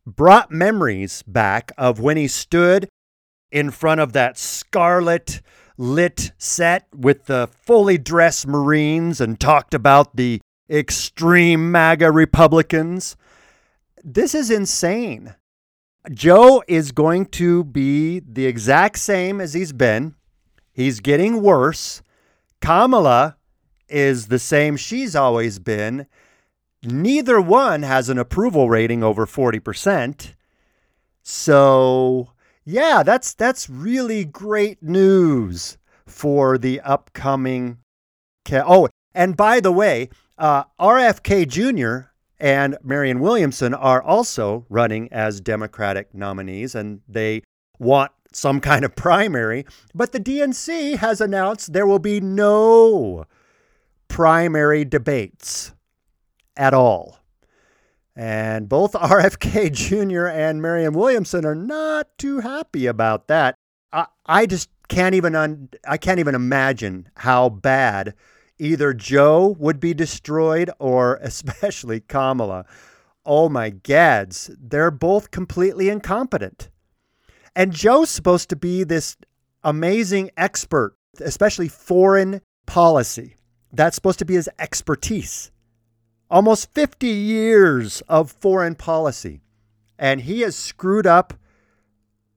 brought 0.06 0.52
memories 0.52 1.24
back 1.24 1.72
of 1.78 2.00
when 2.00 2.18
he 2.18 2.28
stood 2.28 2.90
in 3.54 3.70
front 3.70 4.02
of 4.02 4.14
that 4.14 4.36
scarlet 4.38 5.40
lit 5.78 6.32
set 6.40 6.88
with 6.94 7.26
the 7.26 7.48
fully 7.62 8.00
dressed 8.00 8.48
Marines 8.48 9.22
and 9.22 9.40
talked 9.40 9.76
about 9.76 10.16
the 10.16 10.42
extreme 10.70 11.72
MAGA 11.72 12.12
Republicans. 12.12 13.16
This 14.04 14.34
is 14.34 14.50
insane. 14.50 15.36
Joe 16.12 16.64
is 16.68 16.92
going 16.92 17.28
to 17.28 17.64
be 17.64 18.20
the 18.20 18.48
exact 18.48 18.98
same 18.98 19.40
as 19.40 19.54
he's 19.54 19.72
been. 19.72 20.16
He's 20.72 21.00
getting 21.00 21.44
worse. 21.44 22.02
Kamala 22.60 23.38
is 23.88 24.28
the 24.28 24.40
same 24.40 24.76
she's 24.78 25.16
always 25.16 25.60
been. 25.60 26.08
Neither 26.82 27.40
one 27.40 27.84
has 27.84 28.10
an 28.10 28.18
approval 28.18 28.68
rating 28.68 29.04
over 29.04 29.28
40%. 29.28 30.34
So 31.22 32.33
yeah, 32.66 33.04
that's 33.04 33.34
that's 33.34 33.70
really 33.70 34.26
great 34.26 34.82
news 34.82 35.78
for 36.06 36.58
the 36.58 36.80
upcoming. 36.82 37.80
Ca- 38.46 38.64
oh, 38.66 38.90
and 39.14 39.36
by 39.38 39.60
the 39.60 39.72
way, 39.72 40.10
uh, 40.38 40.64
RFK 40.80 41.48
Jr. 41.48 42.10
and 42.40 42.78
Marianne 42.84 43.20
Williamson 43.20 43.74
are 43.74 44.02
also 44.02 44.66
running 44.70 45.12
as 45.12 45.42
Democratic 45.42 46.14
nominees, 46.14 46.76
and 46.76 47.02
they 47.08 47.42
want 47.80 48.12
some 48.34 48.60
kind 48.60 48.84
of 48.86 48.96
primary. 48.96 49.66
But 49.94 50.12
the 50.12 50.20
DNC 50.20 50.98
has 50.98 51.22
announced 51.22 51.74
there 51.74 51.88
will 51.88 52.00
be 52.00 52.20
no 52.20 53.26
primary 54.08 54.86
debates 54.86 55.74
at 56.56 56.74
all. 56.74 57.20
And 58.16 58.70
both 58.70 58.94
RFK 58.94 59.72
Jr. 59.72 60.28
and 60.28 60.62
Marianne 60.62 60.94
Williamson 60.94 61.46
are 61.46 61.56
not 61.56 62.08
too 62.18 62.40
happy 62.40 62.86
about 62.86 63.28
that. 63.28 63.56
I, 63.92 64.08
I 64.26 64.46
just 64.46 64.70
can't 64.88 65.16
even 65.16 65.36
un, 65.36 65.70
I 65.88 65.98
can't 65.98 66.20
even 66.20 66.36
imagine 66.36 67.10
how 67.18 67.50
bad 67.50 68.14
either 68.60 68.94
Joe 68.94 69.56
would 69.60 69.80
be 69.80 69.94
destroyed 69.94 70.70
or 70.80 71.16
especially 71.22 72.00
Kamala. 72.02 72.66
Oh 73.26 73.50
my 73.50 73.70
gads, 73.70 74.52
they're 74.60 74.92
both 74.92 75.32
completely 75.32 75.90
incompetent. 75.90 76.70
And 77.56 77.72
Joe's 77.72 78.10
supposed 78.10 78.50
to 78.50 78.56
be 78.56 78.84
this 78.84 79.16
amazing 79.64 80.32
expert, 80.36 80.96
especially 81.22 81.70
foreign 81.70 82.42
policy. 82.66 83.36
That's 83.72 83.96
supposed 83.96 84.20
to 84.20 84.26
be 84.26 84.34
his 84.34 84.50
expertise 84.60 85.53
almost 86.34 86.74
50 86.74 87.06
years 87.06 88.02
of 88.10 88.32
foreign 88.32 88.74
policy. 88.74 89.44
And 90.00 90.22
he 90.22 90.42
has 90.42 90.56
screwed 90.56 91.06
up 91.06 91.36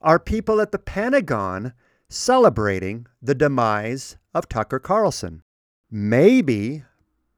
are 0.00 0.18
people 0.18 0.62
at 0.62 0.72
the 0.72 0.78
Pentagon 0.78 1.74
celebrating 2.08 3.06
the 3.20 3.34
demise 3.34 4.16
of 4.32 4.48
Tucker 4.48 4.78
Carlson? 4.78 5.42
Maybe, 5.90 6.84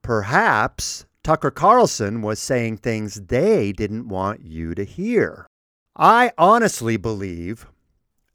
perhaps, 0.01 1.05
Tucker 1.23 1.51
Carlson 1.51 2.21
was 2.21 2.37
saying 2.37 2.77
things 2.77 3.15
they 3.15 3.71
didn't 3.71 4.09
want 4.09 4.41
you 4.41 4.75
to 4.75 4.83
hear. 4.83 5.47
I 5.95 6.31
honestly 6.37 6.97
believe 6.97 7.67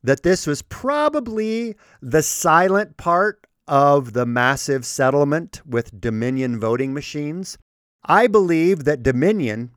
that 0.03 0.23
this 0.23 0.47
was 0.47 0.63
probably 0.63 1.77
the 2.01 2.23
silent 2.23 2.97
part 2.97 3.47
of 3.67 4.15
the 4.15 4.25
massive 4.25 4.87
settlement 4.87 5.61
with 5.67 6.01
Dominion 6.01 6.59
voting 6.59 6.95
machines. 6.95 7.59
I 8.05 8.27
believe 8.27 8.85
that 8.85 9.03
Dominion 9.03 9.73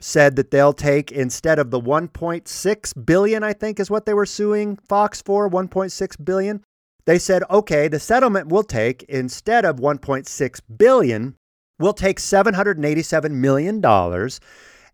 said 0.00 0.36
that 0.36 0.52
they'll 0.52 0.72
take 0.72 1.10
instead 1.10 1.58
of 1.58 1.72
the 1.72 1.80
1.6 1.80 3.06
billion 3.06 3.42
I 3.42 3.52
think 3.52 3.80
is 3.80 3.90
what 3.90 4.06
they 4.06 4.14
were 4.14 4.26
suing 4.26 4.76
Fox 4.88 5.20
for 5.20 5.50
1.6 5.50 6.24
billion 6.24 6.62
they 7.04 7.18
said 7.18 7.42
okay 7.50 7.88
the 7.88 7.98
settlement 7.98 8.46
will 8.46 8.62
take 8.62 9.02
instead 9.08 9.64
of 9.64 9.78
1.6 9.78 10.60
billion 10.76 11.34
we'll 11.78 11.92
take 11.92 12.18
787 12.18 13.40
million 13.40 13.80
dollars 13.80 14.40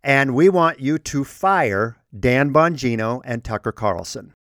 and 0.03 0.35
we 0.35 0.49
want 0.49 0.79
you 0.79 0.97
to 0.99 1.23
fire 1.23 1.97
Dan 2.17 2.53
Bongino 2.53 3.21
and 3.25 3.43
Tucker 3.43 3.71
Carlson 3.71 4.33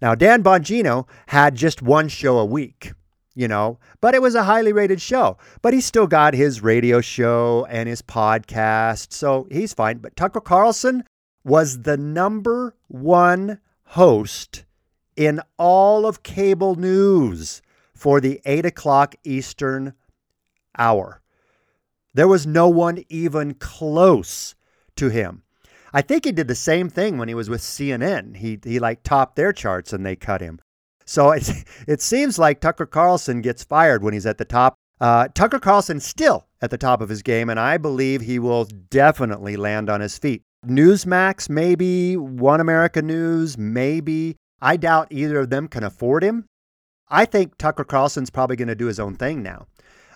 now, 0.00 0.14
Dan 0.14 0.42
Bongino 0.42 1.08
had 1.28 1.54
just 1.54 1.80
one 1.80 2.08
show 2.08 2.38
a 2.38 2.44
week, 2.44 2.92
you 3.34 3.48
know, 3.48 3.78
but 4.00 4.14
it 4.14 4.20
was 4.20 4.34
a 4.34 4.44
highly 4.44 4.72
rated 4.72 5.00
show. 5.00 5.38
But 5.62 5.72
he 5.72 5.80
still 5.80 6.06
got 6.06 6.34
his 6.34 6.62
radio 6.62 7.00
show 7.00 7.66
and 7.70 7.88
his 7.88 8.02
podcast, 8.02 9.12
so 9.12 9.46
he's 9.50 9.72
fine. 9.72 9.98
But 9.98 10.16
Tucker 10.16 10.40
Carlson 10.40 11.04
was 11.44 11.82
the 11.82 11.96
number 11.96 12.74
one 12.88 13.60
host 13.84 14.64
in 15.16 15.40
all 15.58 16.06
of 16.06 16.22
cable 16.22 16.74
news 16.74 17.62
for 17.94 18.20
the 18.20 18.40
eight 18.44 18.66
o'clock 18.66 19.14
Eastern 19.24 19.94
hour. 20.76 21.22
There 22.16 22.26
was 22.26 22.46
no 22.46 22.66
one 22.66 23.04
even 23.10 23.52
close 23.54 24.54
to 24.96 25.10
him. 25.10 25.42
I 25.92 26.00
think 26.00 26.24
he 26.24 26.32
did 26.32 26.48
the 26.48 26.54
same 26.54 26.88
thing 26.88 27.18
when 27.18 27.28
he 27.28 27.34
was 27.34 27.50
with 27.50 27.60
CNN. 27.60 28.38
He 28.38 28.58
he 28.64 28.78
like 28.78 29.02
topped 29.02 29.36
their 29.36 29.52
charts 29.52 29.92
and 29.92 30.04
they 30.04 30.16
cut 30.16 30.40
him. 30.40 30.58
So 31.04 31.30
it 31.32 31.46
it 31.86 32.00
seems 32.00 32.38
like 32.38 32.60
Tucker 32.60 32.86
Carlson 32.86 33.42
gets 33.42 33.64
fired 33.64 34.02
when 34.02 34.14
he's 34.14 34.24
at 34.24 34.38
the 34.38 34.46
top. 34.46 34.76
Uh, 34.98 35.28
Tucker 35.34 35.58
Carlson 35.58 36.00
still 36.00 36.46
at 36.62 36.70
the 36.70 36.78
top 36.78 37.02
of 37.02 37.10
his 37.10 37.20
game, 37.20 37.50
and 37.50 37.60
I 37.60 37.76
believe 37.76 38.22
he 38.22 38.38
will 38.38 38.64
definitely 38.64 39.58
land 39.58 39.90
on 39.90 40.00
his 40.00 40.16
feet. 40.16 40.40
Newsmax, 40.66 41.50
maybe 41.50 42.16
One 42.16 42.62
America 42.62 43.02
News, 43.02 43.58
maybe. 43.58 44.36
I 44.62 44.78
doubt 44.78 45.08
either 45.10 45.40
of 45.40 45.50
them 45.50 45.68
can 45.68 45.84
afford 45.84 46.24
him. 46.24 46.46
I 47.10 47.26
think 47.26 47.58
Tucker 47.58 47.84
Carlson's 47.84 48.30
probably 48.30 48.56
going 48.56 48.68
to 48.68 48.74
do 48.74 48.86
his 48.86 48.98
own 48.98 49.16
thing 49.16 49.42
now. 49.42 49.66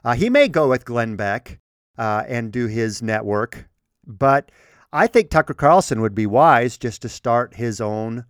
Uh, 0.02 0.14
he 0.14 0.30
may 0.30 0.48
go 0.48 0.66
with 0.66 0.86
Glenn 0.86 1.14
Beck 1.14 1.60
uh, 2.00 2.24
and 2.26 2.50
do 2.50 2.66
his 2.66 3.02
network, 3.02 3.68
but 4.06 4.50
I 4.90 5.06
think 5.06 5.28
Tucker 5.28 5.52
Carlson 5.52 6.00
would 6.00 6.14
be 6.14 6.24
wise 6.24 6.78
just 6.78 7.02
to 7.02 7.10
start 7.10 7.56
his 7.56 7.78
own 7.78 8.24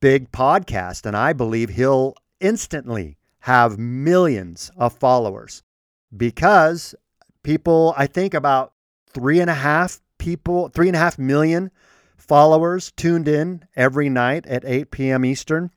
big 0.00 0.32
podcast. 0.32 1.06
And 1.06 1.16
I 1.16 1.32
believe 1.32 1.70
he'll 1.70 2.16
instantly 2.40 3.18
have 3.40 3.78
millions 3.78 4.72
of 4.76 4.98
followers 4.98 5.62
because 6.14 6.96
people, 7.44 7.94
I 7.96 8.08
think 8.08 8.34
about 8.34 8.72
three 9.10 9.38
and 9.38 9.48
a 9.48 9.54
half 9.54 10.00
people, 10.18 10.68
three 10.68 10.88
and 10.88 10.96
a 10.96 10.98
half 10.98 11.20
million 11.20 11.70
followers 12.16 12.90
tuned 12.96 13.28
in 13.28 13.64
every 13.76 14.08
night 14.08 14.44
at 14.46 14.64
8 14.64 14.90
p.m. 14.90 15.24
Eastern. 15.24 15.70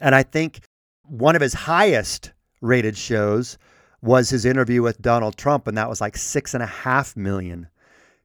And 0.00 0.14
I 0.14 0.22
think 0.22 0.62
one 1.02 1.36
of 1.36 1.42
his 1.42 1.52
highest 1.52 2.32
rated 2.62 2.96
shows 2.96 3.58
was 4.02 4.30
his 4.30 4.44
interview 4.44 4.82
with 4.82 5.02
Donald 5.02 5.36
Trump, 5.36 5.66
and 5.66 5.76
that 5.76 5.88
was 5.88 6.00
like 6.00 6.16
six 6.16 6.54
and 6.54 6.62
a 6.62 6.66
half 6.66 7.16
million 7.16 7.68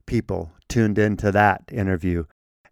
people 0.06 0.52
tuned 0.68 0.98
into 0.98 1.30
that 1.32 1.62
interview. 1.70 2.24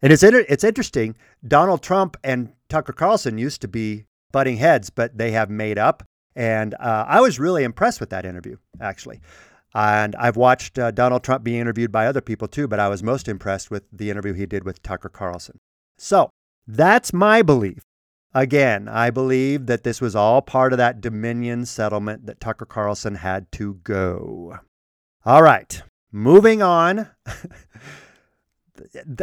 And 0.03 0.12
it's 0.12 0.23
inter- 0.23 0.47
it's 0.49 0.64
interesting. 0.64 1.17
Donald 1.47 1.83
Trump 1.83 2.17
and 2.25 2.53
Tucker 2.69 2.93
Carlson 2.93 3.38
used 3.38 3.61
to 3.62 3.69
be 3.69 4.07
butting 4.33 4.57
heads, 4.57 4.90
but 4.90 5.17
they 5.17 5.31
have 5.33 5.51
made 5.51 5.79
up. 5.79 6.03
And 6.37 6.75
uh, 6.75 7.05
I 7.07 7.21
was 7.21 7.38
really 7.38 7.62
impressed 7.62 8.01
with 8.01 8.11
that 8.11 8.27
interview, 8.27 8.57
actually. 8.81 9.21
And 9.75 10.14
I've 10.17 10.37
watched 10.37 10.79
uh, 10.79 10.90
Donald 10.90 11.25
Trump 11.25 11.45
being 11.45 11.61
interviewed 11.61 11.93
by 11.93 12.07
other 12.07 12.21
people 12.21 12.49
too, 12.49 12.69
but 12.69 12.81
I 12.81 12.88
was 12.88 13.03
most 13.03 13.29
impressed 13.29 13.71
with 13.71 13.85
the 13.93 14.11
interview 14.11 14.33
he 14.33 14.47
did 14.47 14.64
with 14.64 14.83
Tucker 14.83 15.09
Carlson. 15.09 15.59
So 15.99 16.31
that's 16.67 17.12
my 17.12 17.43
belief. 17.43 17.83
Again, 18.35 18.88
I 18.88 19.11
believe 19.11 19.66
that 19.66 19.85
this 19.85 20.01
was 20.01 20.16
all 20.16 20.42
part 20.42 20.73
of 20.73 20.79
that 20.79 21.01
Dominion 21.01 21.66
settlement 21.66 22.27
that 22.27 22.40
Tucker 22.40 22.66
Carlson 22.66 23.14
had 23.14 23.51
to 23.53 23.75
go. 23.85 24.59
All 25.25 25.42
right. 25.42 25.81
Moving 26.11 26.61
on. 26.61 27.09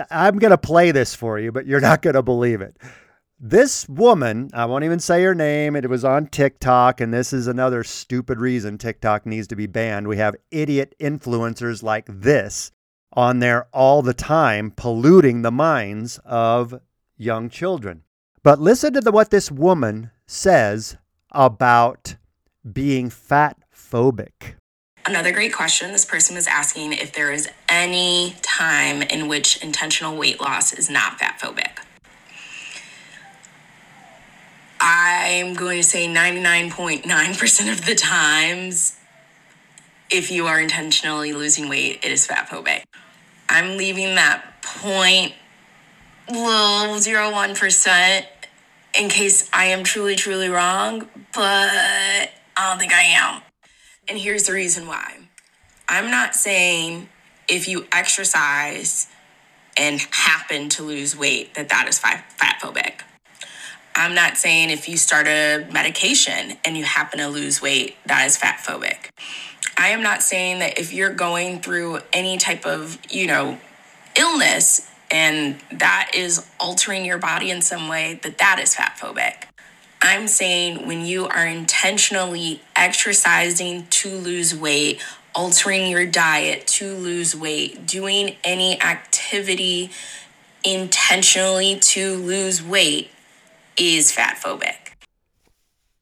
I'm 0.10 0.40
going 0.40 0.52
to 0.52 0.58
play 0.58 0.92
this 0.92 1.14
for 1.14 1.38
you, 1.38 1.52
but 1.52 1.66
you're 1.66 1.82
not 1.82 2.02
going 2.02 2.14
to 2.14 2.24
believe 2.24 2.62
it. 2.62 2.78
This 3.38 3.88
woman, 3.90 4.50
I 4.54 4.66
won't 4.66 4.86
even 4.86 5.00
say 5.00 5.24
her 5.24 5.36
name, 5.36 5.76
it 5.76 5.90
was 5.90 6.06
on 6.06 6.28
TikTok, 6.28 7.02
and 7.02 7.14
this 7.14 7.34
is 7.34 7.48
another 7.48 7.84
stupid 7.84 8.40
reason 8.40 8.78
TikTok 8.78 9.26
needs 9.26 9.48
to 9.48 9.56
be 9.56 9.68
banned. 9.68 10.08
We 10.08 10.18
have 10.18 10.36
idiot 10.52 10.96
influencers 11.02 11.84
like 11.84 12.06
this 12.08 12.72
on 13.14 13.40
there 13.40 13.68
all 13.74 14.02
the 14.02 14.14
time, 14.14 14.72
polluting 14.72 15.42
the 15.42 15.52
minds 15.52 16.20
of 16.24 16.80
young 17.18 17.50
children. 17.50 18.04
But 18.44 18.60
listen 18.60 18.94
to 18.94 19.02
the, 19.02 19.12
what 19.12 19.30
this 19.30 19.52
woman 19.52 20.12
says 20.26 20.98
about 21.32 22.16
being 22.72 23.10
fat 23.10 23.58
phobic. 23.74 24.56
Another 25.06 25.32
great 25.32 25.54
question. 25.54 25.92
This 25.92 26.06
person 26.06 26.36
was 26.36 26.48
asking 26.48 26.94
if 26.94 27.14
there 27.14 27.32
is 27.32 27.50
any 27.70 28.36
time 28.42 29.02
in 29.02 29.28
which 29.28 29.62
intentional 29.64 30.18
weight 30.18 30.40
loss 30.42 30.74
is 30.74 30.90
not 30.90 31.20
fat 31.20 31.40
phobic. 31.40 31.84
I'm 34.80 35.54
going 35.54 35.78
to 35.78 35.88
say 35.88 36.08
99.9% 36.08 37.72
of 37.72 37.86
the 37.86 37.94
times, 37.94 38.98
if 40.10 40.32
you 40.32 40.48
are 40.48 40.60
intentionally 40.60 41.34
losing 41.34 41.70
weight, 41.70 42.00
it 42.04 42.12
is 42.12 42.26
fat 42.26 42.48
phobic. 42.48 42.84
I'm 43.48 43.78
leaving 43.78 44.16
that 44.16 44.64
point 44.64 45.34
little 46.32 47.00
zero 47.00 47.32
one 47.32 47.56
percent 47.56 48.26
in 48.98 49.10
case 49.10 49.50
I 49.54 49.66
am 49.66 49.84
truly, 49.84 50.16
truly 50.16 50.50
wrong, 50.50 51.08
but 51.34 51.70
I 52.58 52.70
don't 52.70 52.80
think 52.80 52.94
I 52.94 53.04
am. 53.04 53.42
And 54.08 54.18
here's 54.18 54.44
the 54.44 54.54
reason 54.54 54.88
why 54.88 55.18
I'm 55.88 56.12
not 56.12 56.36
saying 56.36 57.10
if 57.48 57.68
you 57.68 57.86
exercise 57.92 59.08
and 59.78 60.02
happen 60.12 60.70
to 60.70 60.84
lose 60.84 61.16
weight 61.16 61.54
that 61.56 61.70
that 61.70 61.88
is 61.88 62.00
fat 62.00 62.26
phobic. 62.62 63.02
I'm 63.96 64.14
not 64.16 64.38
saying 64.38 64.70
if 64.70 64.88
you 64.88 64.98
start 64.98 65.28
a 65.28 65.68
medication 65.72 66.58
and 66.64 66.78
you 66.78 66.84
happen 66.84 67.20
to 67.20 67.28
lose 67.28 67.62
weight, 67.62 67.96
that 68.06 68.26
is 68.26 68.38
fat 68.38 68.60
phobic. 68.60 69.10
I 69.78 69.90
am 69.90 70.02
not 70.02 70.22
saying 70.22 70.60
that 70.60 70.78
if 70.78 70.94
you're 70.94 71.14
going 71.14 71.60
through 71.60 72.00
any 72.14 72.38
type 72.38 72.66
of, 72.66 73.00
you 73.10 73.28
know, 73.28 73.60
illness 74.18 74.91
and 75.12 75.60
that 75.72 76.12
is 76.14 76.48
altering 76.60 77.06
your 77.06 77.18
body 77.18 77.52
in 77.52 77.62
some 77.62 77.88
way, 77.88 78.20
that 78.24 78.38
that 78.38 78.60
is 78.60 78.76
fat 78.76 78.98
phobic. 79.00 79.48
I'm 80.02 80.28
saying 80.28 80.88
when 80.88 81.06
you 81.06 81.28
are 81.28 81.46
intentionally 81.46 82.62
exercising 82.76 83.86
to 83.88 84.16
lose 84.16 84.56
weight, 84.56 85.04
altering 85.36 85.88
your 85.92 86.06
diet 86.06 86.66
to 86.68 86.94
lose 86.96 87.36
weight, 87.36 87.86
doing 87.86 88.38
any 88.44 88.82
activity 88.82 89.92
intentionally 90.64 91.78
to 91.80 92.16
lose 92.16 92.64
weight 92.64 93.12
is 93.78 94.12
fat 94.12 94.38
phobic. 94.38 94.76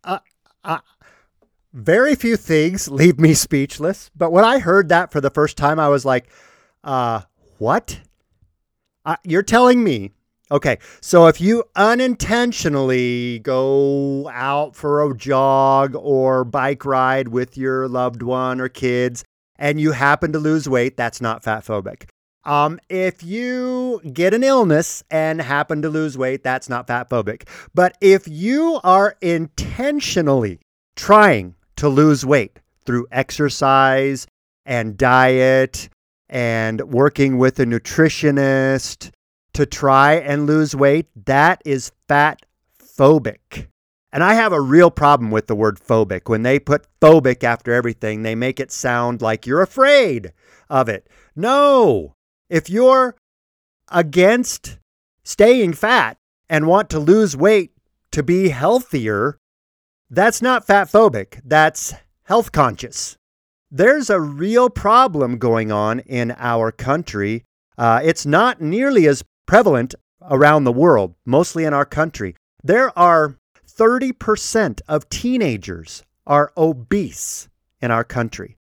Uh, 0.04 0.20
uh, 0.64 0.80
very 1.74 2.16
few 2.16 2.38
things 2.38 2.88
leave 2.88 3.20
me 3.20 3.34
speechless, 3.34 4.10
but 4.16 4.32
when 4.32 4.46
I 4.46 4.60
heard 4.60 4.90
that 4.90 5.12
for 5.12 5.20
the 5.20 5.30
first 5.30 5.58
time, 5.58 5.80
I 5.80 5.90
was 5.90 6.06
like, 6.06 6.30
uh, 6.84 7.22
what? 7.58 8.00
Uh, 9.10 9.16
you're 9.24 9.42
telling 9.42 9.84
me 9.84 10.12
Okay, 10.52 10.80
so 11.00 11.28
if 11.28 11.40
you 11.40 11.64
unintentionally 11.76 13.38
go 13.40 14.28
out 14.30 14.76
for 14.76 15.04
a 15.04 15.16
jog 15.16 15.96
or 15.96 16.44
bike 16.44 16.86
ride 16.86 17.28
with 17.28 17.56
your 17.56 17.88
loved 17.88 18.24
one 18.24 18.60
or 18.60 18.68
kids 18.68 19.24
and 19.58 19.80
you 19.80 19.92
happen 19.92 20.34
to 20.34 20.40
lose 20.40 20.68
weight, 20.68 20.98
that's 20.98 21.22
not 21.22 21.44
fat 21.44 21.64
phobic. 21.64 22.10
Um, 22.46 22.80
if 22.90 23.22
you 23.22 24.02
get 24.12 24.34
an 24.34 24.44
illness 24.44 25.04
and 25.12 25.40
happen 25.40 25.84
to 25.84 25.90
lose 25.90 26.18
weight, 26.18 26.44
that's 26.44 26.68
not 26.68 26.88
fat 26.88 27.12
phobic. 27.12 27.48
But 27.76 27.96
if 28.02 28.28
you 28.28 28.80
are 28.84 29.18
intentionally 29.22 30.60
trying 30.96 31.54
to 31.76 31.90
lose 31.90 32.26
weight 32.26 32.60
through 32.86 33.06
exercise 33.12 34.26
and 34.66 34.98
diet 34.98 35.90
and 36.30 36.82
working 36.82 37.38
with 37.38 37.60
a 37.60 37.66
nutritionist 37.66 39.12
to 39.54 39.66
try 39.66 40.14
and 40.14 40.46
lose 40.46 40.76
weight, 40.76 41.08
that 41.26 41.62
is 41.66 41.92
fat 42.08 42.46
phobic. 42.80 43.68
And 44.12 44.24
I 44.24 44.34
have 44.34 44.54
a 44.54 44.62
real 44.62 44.90
problem 44.90 45.32
with 45.32 45.48
the 45.48 45.56
word 45.56 45.80
phobic. 45.80 46.30
When 46.30 46.42
they 46.44 46.60
put 46.60 46.88
phobic 47.00 47.44
after 47.44 47.74
everything, 47.74 48.24
they 48.24 48.36
make 48.36 48.60
it 48.60 48.72
sound 48.72 49.22
like 49.22 49.46
you're 49.46 49.62
afraid 49.62 50.34
of 50.70 50.90
it. 50.90 51.08
No, 51.36 52.14
if 52.50 52.70
you're 52.70 53.16
against 53.90 54.80
staying 55.24 55.74
fat 55.74 56.18
and 56.50 56.68
want 56.68 56.90
to 56.90 57.00
lose 57.00 57.38
weight 57.38 57.72
to 58.12 58.24
be 58.24 58.50
healthier, 58.50 59.38
that's 60.10 60.42
not 60.42 60.66
fat 60.66 60.92
phobic. 60.92 61.40
That's 61.46 61.94
health 62.24 62.52
conscious. 62.52 63.19
There's 63.72 64.10
a 64.10 64.20
real 64.20 64.70
problem 64.70 65.38
going 65.38 65.72
on 65.72 66.00
in 66.00 66.32
our 66.38 66.72
country. 66.72 67.44
Uh, 67.78 68.02
it's 68.04 68.26
not 68.26 68.62
nearly 68.62 69.08
as 69.08 69.24
prevalent 69.46 69.96
around 70.22 70.64
the 70.64 70.72
world, 70.72 71.16
mostly 71.26 71.66
in 71.66 71.74
our 71.74 71.86
country. 71.86 72.36
There 72.64 72.98
are 72.98 73.38
30% 73.68 74.82
of 74.88 75.10
teenagers 75.10 76.04
are 76.26 76.52
obese 76.58 77.48
in 77.82 77.92
our 77.92 78.04
country 78.04 78.58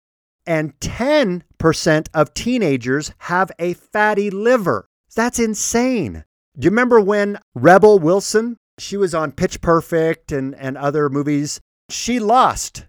and 0.46 0.78
10% 0.80 2.08
of 2.14 2.34
teenagers 2.34 3.12
have 3.20 3.52
a 3.60 3.74
fatty 3.74 4.30
liver. 4.30 4.88
That's 5.16 5.40
insane. 5.40 6.24
Do 6.58 6.66
you 6.66 6.70
remember 6.70 7.00
when 7.00 7.40
Rebel 7.56 8.00
Wilson, 8.00 8.58
she 8.78 8.98
was 8.98 9.14
on 9.14 9.32
Pitch 9.32 9.62
Perfect 9.62 10.32
and, 10.32 10.56
and 10.56 10.78
other 10.78 11.10
movies, 11.10 11.62
she 11.90 12.20
lost 12.20 12.86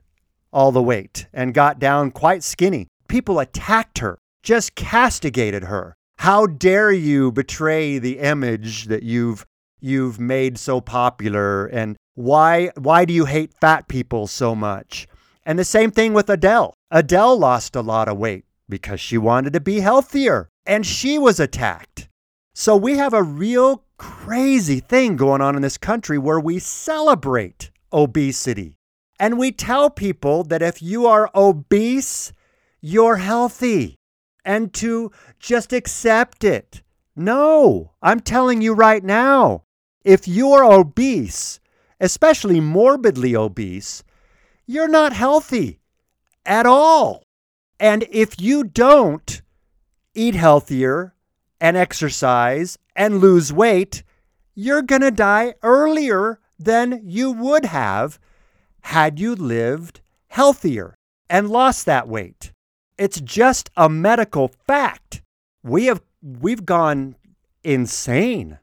all 0.55 0.73
the 0.73 0.83
weight 0.83 1.27
and 1.33 1.53
got 1.53 1.79
down 1.79 2.13
quite 2.13 2.43
skinny. 2.43 2.87
People 3.09 3.41
attacked 3.41 3.99
her, 3.99 4.19
just 4.43 4.75
castigated 4.75 5.65
her. 5.65 5.97
How 6.19 6.47
dare 6.47 6.93
you 6.93 7.33
betray 7.33 7.99
the 7.99 8.21
image 8.21 8.85
that 8.85 9.03
you've 9.03 9.45
you've 9.81 10.19
made 10.19 10.57
so 10.57 10.81
popular 10.81 11.67
and 11.67 11.97
why 12.15 12.71
why 12.77 13.05
do 13.05 13.13
you 13.13 13.25
hate 13.25 13.53
fat 13.61 13.89
people 13.89 14.27
so 14.27 14.55
much? 14.55 15.09
And 15.45 15.59
the 15.59 15.65
same 15.65 15.91
thing 15.91 16.15
with 16.15 16.31
Adele. 16.31 16.73
Adele 16.91 17.37
lost 17.37 17.77
a 17.77 17.83
lot 17.83 18.09
of 18.09 18.17
weight 18.17 18.45
because 18.69 19.01
she 19.01 19.19
wanted 19.19 19.53
to 19.53 19.61
be 19.61 19.81
healthier 19.81 20.49
and 20.65 20.87
she 20.87 21.19
was 21.19 21.41
attacked. 21.41 22.09
So 22.55 22.77
we 22.77 22.97
have 22.97 23.13
a 23.13 23.23
real 23.23 23.85
crazy 23.99 24.81
thing 24.81 25.17
going 25.17 25.41
on 25.41 25.57
in 25.57 25.63
this 25.63 25.77
country 25.77 26.19
where 26.19 26.41
we 26.41 26.61
celebrate 26.61 27.71
obesity. 27.93 28.77
And 29.19 29.39
we 29.39 29.53
tell 29.53 29.91
people 29.91 30.45
that 30.45 30.63
if 30.63 30.83
you 30.83 31.07
are 31.07 31.31
obese, 31.35 32.33
you're 32.81 33.17
healthy 33.17 33.97
and 34.45 34.73
to 34.75 35.11
just 35.39 35.73
accept 35.73 36.45
it. 36.45 36.83
No, 37.17 37.93
I'm 38.03 38.21
telling 38.21 38.61
you 38.61 38.75
right 38.75 39.03
now, 39.03 39.63
if 40.05 40.27
you're 40.27 40.65
obese, 40.65 41.61
especially 42.01 42.61
morbidly 42.61 43.35
obese, 43.37 44.03
you're 44.67 44.89
not 44.89 45.13
healthy 45.13 45.81
at 46.45 46.67
all. 46.67 47.23
And 47.79 48.05
if 48.11 48.41
you 48.41 48.65
don't 48.65 49.43
eat 50.15 50.35
healthier 50.35 51.15
and 51.61 51.77
exercise 51.77 52.79
and 52.95 53.19
lose 53.19 53.53
weight, 53.53 54.03
you're 54.55 54.83
going 54.83 55.03
to 55.03 55.11
die 55.11 55.55
earlier 55.63 56.41
than 56.59 57.01
you 57.05 57.31
would 57.33 57.65
have 57.65 58.19
had 58.85 59.19
you 59.19 59.35
lived 59.35 60.01
healthier 60.29 60.95
and 61.29 61.51
lost 61.51 61.87
that 61.87 62.09
weight. 62.09 62.53
It's 62.97 63.21
just 63.21 63.71
a 63.77 63.89
medical 63.89 64.49
fact. 64.49 65.23
We 65.63 65.87
have 65.87 66.03
we've 66.23 66.65
gone 66.65 67.17
insane 67.63 68.59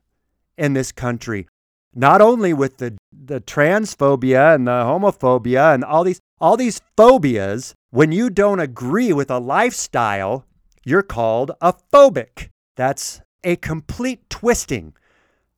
in 0.57 0.73
this 0.73 0.91
country 0.91 1.47
not 1.93 2.21
only 2.21 2.53
with 2.53 2.77
the, 2.77 2.95
the 3.11 3.41
transphobia 3.41 4.55
and 4.55 4.67
the 4.67 4.71
homophobia 4.71 5.73
and 5.73 5.83
all 5.83 6.03
these 6.03 6.19
all 6.39 6.57
these 6.57 6.81
phobias, 6.97 7.75
when 7.91 8.11
you 8.11 8.29
don't 8.29 8.59
agree 8.59 9.13
with 9.13 9.29
a 9.29 9.37
lifestyle, 9.37 10.45
you're 10.83 11.03
called 11.03 11.51
a 11.61 11.73
phobic. 11.93 12.49
That's 12.75 13.21
a 13.43 13.57
complete 13.57 14.27
twisting 14.29 14.93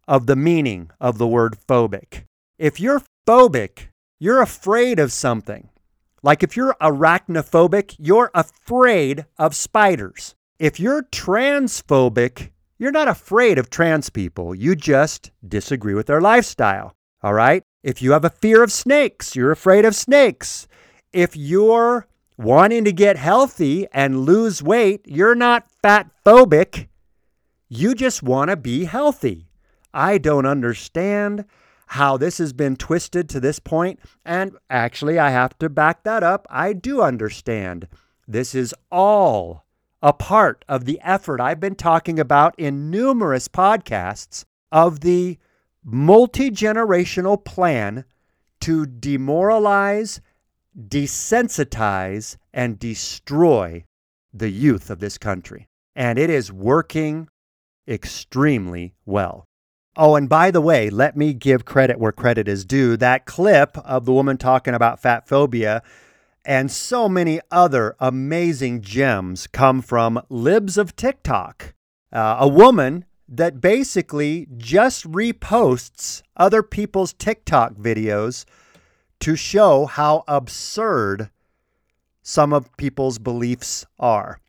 of 0.09 0.25
the 0.25 0.35
meaning 0.35 0.91
of 0.99 1.17
the 1.17 1.27
word 1.27 1.55
phobic. 1.69 2.25
If 2.57 2.81
you're 2.81 3.01
phobic, 3.25 3.87
you're 4.19 4.41
afraid 4.41 4.99
of 4.99 5.11
something. 5.11 5.69
Like 6.21 6.41
if 6.41 6.55
you're 6.55 6.75
arachnophobic, 6.81 7.95
you're 7.99 8.31
afraid 8.33 9.25
of 9.37 9.55
spiders. 9.55 10.35
If 10.57 10.79
you're 10.79 11.03
transphobic, 11.03 12.51
you're 12.77 12.91
not 12.91 13.07
afraid 13.07 13.57
of 13.57 13.69
trans 13.69 14.09
people. 14.09 14.55
You 14.55 14.75
just 14.75 15.31
disagree 15.45 15.93
with 15.93 16.07
their 16.07 16.21
lifestyle. 16.21 16.95
All 17.21 17.33
right? 17.33 17.63
If 17.83 18.01
you 18.01 18.13
have 18.13 18.23
a 18.23 18.29
fear 18.29 18.63
of 18.63 18.71
snakes, 18.71 19.35
you're 19.35 19.51
afraid 19.51 19.83
of 19.83 19.95
snakes. 19.95 20.67
If 21.11 21.35
you're 21.35 22.07
wanting 22.37 22.85
to 22.85 22.93
get 22.93 23.17
healthy 23.17 23.87
and 23.93 24.21
lose 24.21 24.63
weight, 24.63 25.01
you're 25.05 25.35
not 25.35 25.69
fat 25.81 26.09
phobic. 26.25 26.87
You 27.67 27.93
just 27.95 28.23
want 28.23 28.49
to 28.49 28.55
be 28.55 28.85
healthy. 28.85 29.47
I 29.93 30.17
don't 30.17 30.45
understand 30.45 31.45
how 31.93 32.17
this 32.17 32.39
has 32.39 32.53
been 32.53 32.75
twisted 32.75 33.29
to 33.29 33.39
this 33.39 33.59
point, 33.59 33.99
and 34.25 34.57
actually, 34.67 35.19
I 35.19 35.29
have 35.29 35.55
to 35.59 35.69
back 35.69 36.01
that 36.03 36.23
up. 36.23 36.47
I 36.49 36.73
do 36.73 37.03
understand. 37.03 37.87
This 38.27 38.55
is 38.55 38.73
all 38.91 39.67
a 40.01 40.11
part 40.11 40.65
of 40.67 40.85
the 40.85 40.99
effort 41.03 41.39
I've 41.39 41.59
been 41.59 41.75
talking 41.75 42.19
about 42.19 42.55
in 42.57 42.89
numerous 42.89 43.47
podcasts 43.47 44.43
of 44.71 45.01
the 45.01 45.37
multi 45.83 46.49
generational 46.49 47.43
plan 47.45 48.05
to 48.61 48.87
demoralize, 48.87 50.19
desensitize, 50.75 52.37
and 52.51 52.79
destroy 52.79 53.85
the 54.33 54.49
youth 54.49 54.89
of 54.89 54.97
this 54.97 55.19
country. 55.19 55.67
And 55.95 56.17
it 56.17 56.31
is 56.31 56.51
working 56.51 57.29
extremely 57.87 58.95
well. 59.05 59.45
Oh, 59.95 60.15
and 60.15 60.27
by 60.27 60.49
the 60.49 60.61
way, 60.61 60.89
let 60.89 61.15
me 61.15 61.33
give 61.33 61.65
credit 61.65 61.99
where 61.99 62.11
credit 62.11 62.47
is 62.47 62.65
due. 62.65 62.97
That 62.97 63.25
clip 63.25 63.77
of 63.77 64.05
the 64.05 64.13
woman 64.13 64.37
talking 64.37 64.73
about 64.73 64.99
fat 64.99 65.27
phobia 65.27 65.83
and 66.45 66.71
so 66.71 67.07
many 67.07 67.39
other 67.51 67.95
amazing 67.99 68.81
gems 68.81 69.45
come 69.47 69.81
from 69.81 70.21
Libs 70.29 70.77
of 70.77 70.95
TikTok, 70.95 71.73
uh, 72.11 72.37
a 72.39 72.47
woman 72.47 73.05
that 73.29 73.61
basically 73.61 74.47
just 74.57 75.09
reposts 75.09 76.21
other 76.35 76.63
people's 76.63 77.13
TikTok 77.13 77.75
videos 77.75 78.45
to 79.19 79.35
show 79.35 79.85
how 79.85 80.23
absurd 80.27 81.29
some 82.21 82.51
of 82.51 82.75
people's 82.77 83.19
beliefs 83.19 83.85
are. 83.99 84.39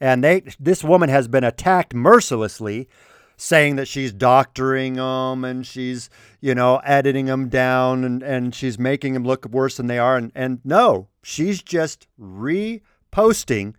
And 0.00 0.24
they, 0.24 0.42
this 0.58 0.82
woman 0.82 1.08
has 1.08 1.28
been 1.28 1.44
attacked 1.44 1.94
mercilessly 1.94 2.88
saying 3.40 3.76
that 3.76 3.88
she's 3.88 4.12
doctoring 4.12 4.94
them 4.94 5.44
and 5.44 5.66
she's, 5.66 6.10
you 6.40 6.54
know, 6.54 6.76
editing 6.84 7.24
them 7.24 7.48
down 7.48 8.04
and, 8.04 8.22
and 8.22 8.54
she's 8.54 8.78
making 8.78 9.14
them 9.14 9.24
look 9.24 9.46
worse 9.46 9.78
than 9.78 9.86
they 9.86 9.98
are. 9.98 10.16
And, 10.16 10.30
and 10.34 10.60
no, 10.62 11.08
she's 11.22 11.62
just 11.62 12.06
reposting 12.20 13.74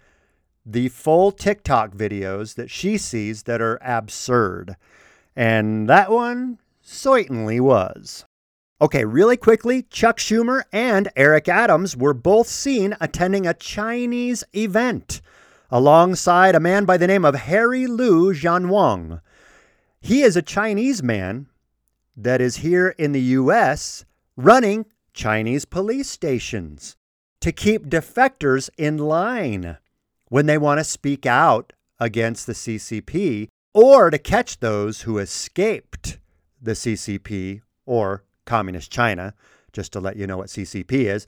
the 0.65 0.89
full 0.89 1.31
TikTok 1.31 1.93
videos 1.93 2.55
that 2.55 2.71
she 2.71 2.97
sees 2.97 3.43
that 3.43 3.61
are 3.61 3.77
absurd. 3.83 4.75
And 5.35 5.87
that 5.87 6.09
one 6.09 6.57
certainly 6.81 7.59
was. 7.59 8.25
Okay, 8.81 9.05
really 9.05 9.37
quickly, 9.37 9.83
Chuck 9.83 10.17
Schumer 10.17 10.63
and 10.73 11.09
Eric 11.15 11.47
Adams 11.47 11.95
were 11.95 12.15
both 12.15 12.47
seen 12.47 12.95
attending 12.99 13.45
a 13.45 13.53
Chinese 13.53 14.43
event 14.55 15.21
alongside 15.69 16.55
a 16.55 16.59
man 16.59 16.85
by 16.85 16.97
the 16.97 17.05
name 17.05 17.23
of 17.23 17.35
Harry 17.35 17.85
Lu 17.85 18.33
Jianwang. 18.33 19.21
He 20.01 20.23
is 20.23 20.35
a 20.35 20.41
Chinese 20.41 21.03
man 21.03 21.47
that 22.17 22.41
is 22.41 22.57
here 22.57 22.89
in 22.97 23.11
the 23.11 23.21
US 23.21 24.03
running 24.35 24.87
Chinese 25.13 25.63
police 25.65 26.09
stations 26.09 26.97
to 27.39 27.51
keep 27.51 27.87
defectors 27.87 28.69
in 28.77 28.97
line 28.97 29.77
when 30.29 30.47
they 30.47 30.57
want 30.57 30.79
to 30.79 30.83
speak 30.83 31.25
out 31.25 31.73
against 31.99 32.47
the 32.47 32.53
CCP 32.53 33.47
or 33.73 34.09
to 34.09 34.17
catch 34.17 34.59
those 34.59 35.01
who 35.01 35.19
escaped 35.19 36.17
the 36.59 36.71
CCP 36.71 37.61
or 37.85 38.23
Communist 38.45 38.91
China, 38.91 39.33
just 39.71 39.93
to 39.93 39.99
let 39.99 40.15
you 40.15 40.25
know 40.25 40.37
what 40.37 40.47
CCP 40.47 40.91
is, 40.91 41.27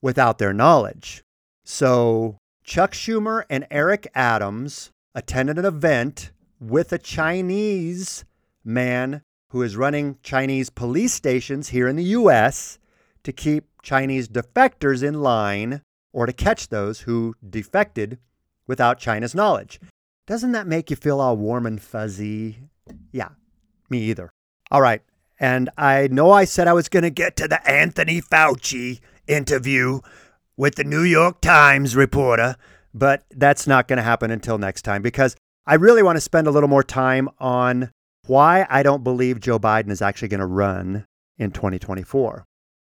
without 0.00 0.38
their 0.38 0.52
knowledge. 0.52 1.24
So 1.64 2.38
Chuck 2.62 2.92
Schumer 2.92 3.44
and 3.50 3.66
Eric 3.70 4.06
Adams 4.14 4.90
attended 5.14 5.58
an 5.58 5.64
event 5.64 6.30
with 6.60 6.92
a 6.92 6.98
Chinese 6.98 8.24
man 8.64 9.22
who 9.50 9.62
is 9.62 9.76
running 9.76 10.18
Chinese 10.22 10.70
police 10.70 11.12
stations 11.12 11.68
here 11.68 11.86
in 11.86 11.96
the 11.96 12.04
US 12.04 12.78
to 13.22 13.32
keep 13.32 13.66
Chinese 13.82 14.28
defectors 14.28 15.02
in 15.02 15.22
line 15.22 15.82
or 16.12 16.26
to 16.26 16.32
catch 16.32 16.68
those 16.68 17.00
who 17.02 17.34
defected 17.48 18.18
without 18.66 18.98
China's 18.98 19.34
knowledge. 19.34 19.80
Doesn't 20.26 20.52
that 20.52 20.66
make 20.66 20.90
you 20.90 20.96
feel 20.96 21.20
all 21.20 21.36
warm 21.36 21.66
and 21.66 21.80
fuzzy? 21.80 22.58
Yeah, 23.12 23.30
me 23.90 23.98
either. 24.04 24.30
All 24.70 24.80
right. 24.80 25.02
And 25.38 25.68
I 25.76 26.08
know 26.08 26.30
I 26.30 26.44
said 26.44 26.66
I 26.66 26.72
was 26.72 26.88
going 26.88 27.02
to 27.02 27.10
get 27.10 27.36
to 27.36 27.48
the 27.48 27.68
Anthony 27.68 28.20
Fauci 28.20 29.00
interview 29.26 30.00
with 30.56 30.76
the 30.76 30.84
New 30.84 31.02
York 31.02 31.40
Times 31.40 31.96
reporter, 31.96 32.56
but 32.94 33.24
that's 33.30 33.66
not 33.66 33.88
going 33.88 33.96
to 33.98 34.02
happen 34.02 34.30
until 34.30 34.56
next 34.58 34.82
time 34.82 35.02
because 35.02 35.36
I 35.66 35.74
really 35.74 36.02
want 36.02 36.16
to 36.16 36.20
spend 36.20 36.46
a 36.46 36.50
little 36.50 36.68
more 36.68 36.82
time 36.82 37.30
on 37.38 37.90
why 38.26 38.66
I 38.68 38.82
don't 38.82 39.02
believe 39.02 39.40
Joe 39.40 39.58
Biden 39.58 39.90
is 39.90 40.02
actually 40.02 40.28
going 40.28 40.40
to 40.40 40.46
run 40.46 41.06
in 41.38 41.52
2024. 41.52 42.44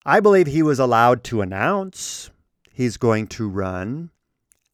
I 0.04 0.20
believe 0.20 0.46
he 0.46 0.62
was 0.62 0.78
allowed 0.78 1.24
to 1.24 1.40
announce 1.40 2.30
he's 2.70 2.96
going 2.96 3.26
to 3.28 3.48
run 3.48 4.10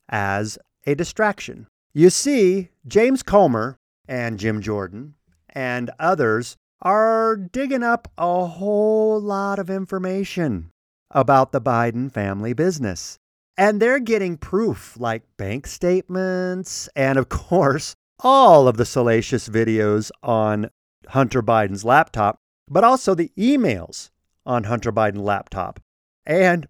as 0.08 0.58
a 0.86 0.94
distraction. 0.94 1.66
You 1.92 2.10
see, 2.10 2.70
James 2.86 3.22
Comer 3.22 3.76
and 4.08 4.38
Jim 4.38 4.60
Jordan 4.60 5.14
and 5.48 5.90
others 5.98 6.56
are 6.82 7.36
digging 7.36 7.82
up 7.82 8.10
a 8.18 8.46
whole 8.46 9.20
lot 9.20 9.58
of 9.58 9.70
information 9.70 10.70
about 11.12 11.52
the 11.52 11.60
Biden 11.60 12.12
family 12.12 12.52
business. 12.52 13.18
And 13.56 13.80
they're 13.80 14.00
getting 14.00 14.36
proof 14.36 14.96
like 14.98 15.22
bank 15.36 15.66
statements 15.66 16.88
and, 16.96 17.18
of 17.18 17.28
course, 17.28 17.94
all 18.20 18.66
of 18.66 18.76
the 18.76 18.84
salacious 18.84 19.48
videos 19.48 20.10
on 20.22 20.70
Hunter 21.08 21.42
Biden's 21.42 21.84
laptop, 21.84 22.38
but 22.68 22.82
also 22.82 23.14
the 23.14 23.30
emails 23.38 24.10
on 24.44 24.64
Hunter 24.64 24.90
Biden's 24.90 25.18
laptop. 25.18 25.80
And 26.26 26.66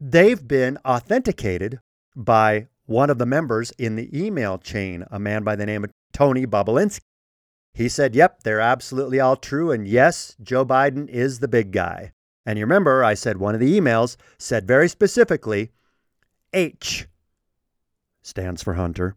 they've 0.00 0.46
been 0.46 0.78
authenticated 0.84 1.80
by 2.16 2.68
one 2.86 3.10
of 3.10 3.18
the 3.18 3.26
members 3.26 3.72
in 3.72 3.96
the 3.96 4.08
email 4.18 4.58
chain, 4.58 5.04
a 5.10 5.18
man 5.18 5.42
by 5.42 5.56
the 5.56 5.66
name 5.66 5.84
of 5.84 5.90
Tony 6.12 6.46
Bobulinski. 6.46 7.00
He 7.72 7.88
said, 7.88 8.14
Yep, 8.14 8.44
they're 8.44 8.60
absolutely 8.60 9.18
all 9.20 9.36
true. 9.36 9.72
And 9.72 9.88
yes, 9.88 10.36
Joe 10.42 10.64
Biden 10.64 11.08
is 11.08 11.40
the 11.40 11.48
big 11.48 11.72
guy. 11.72 12.12
And 12.46 12.58
you 12.58 12.64
remember, 12.64 13.02
I 13.02 13.14
said 13.14 13.38
one 13.38 13.54
of 13.54 13.60
the 13.60 13.80
emails 13.80 14.16
said 14.38 14.66
very 14.68 14.88
specifically 14.88 15.72
H 16.54 17.08
stands 18.22 18.62
for 18.62 18.74
Hunter, 18.74 19.16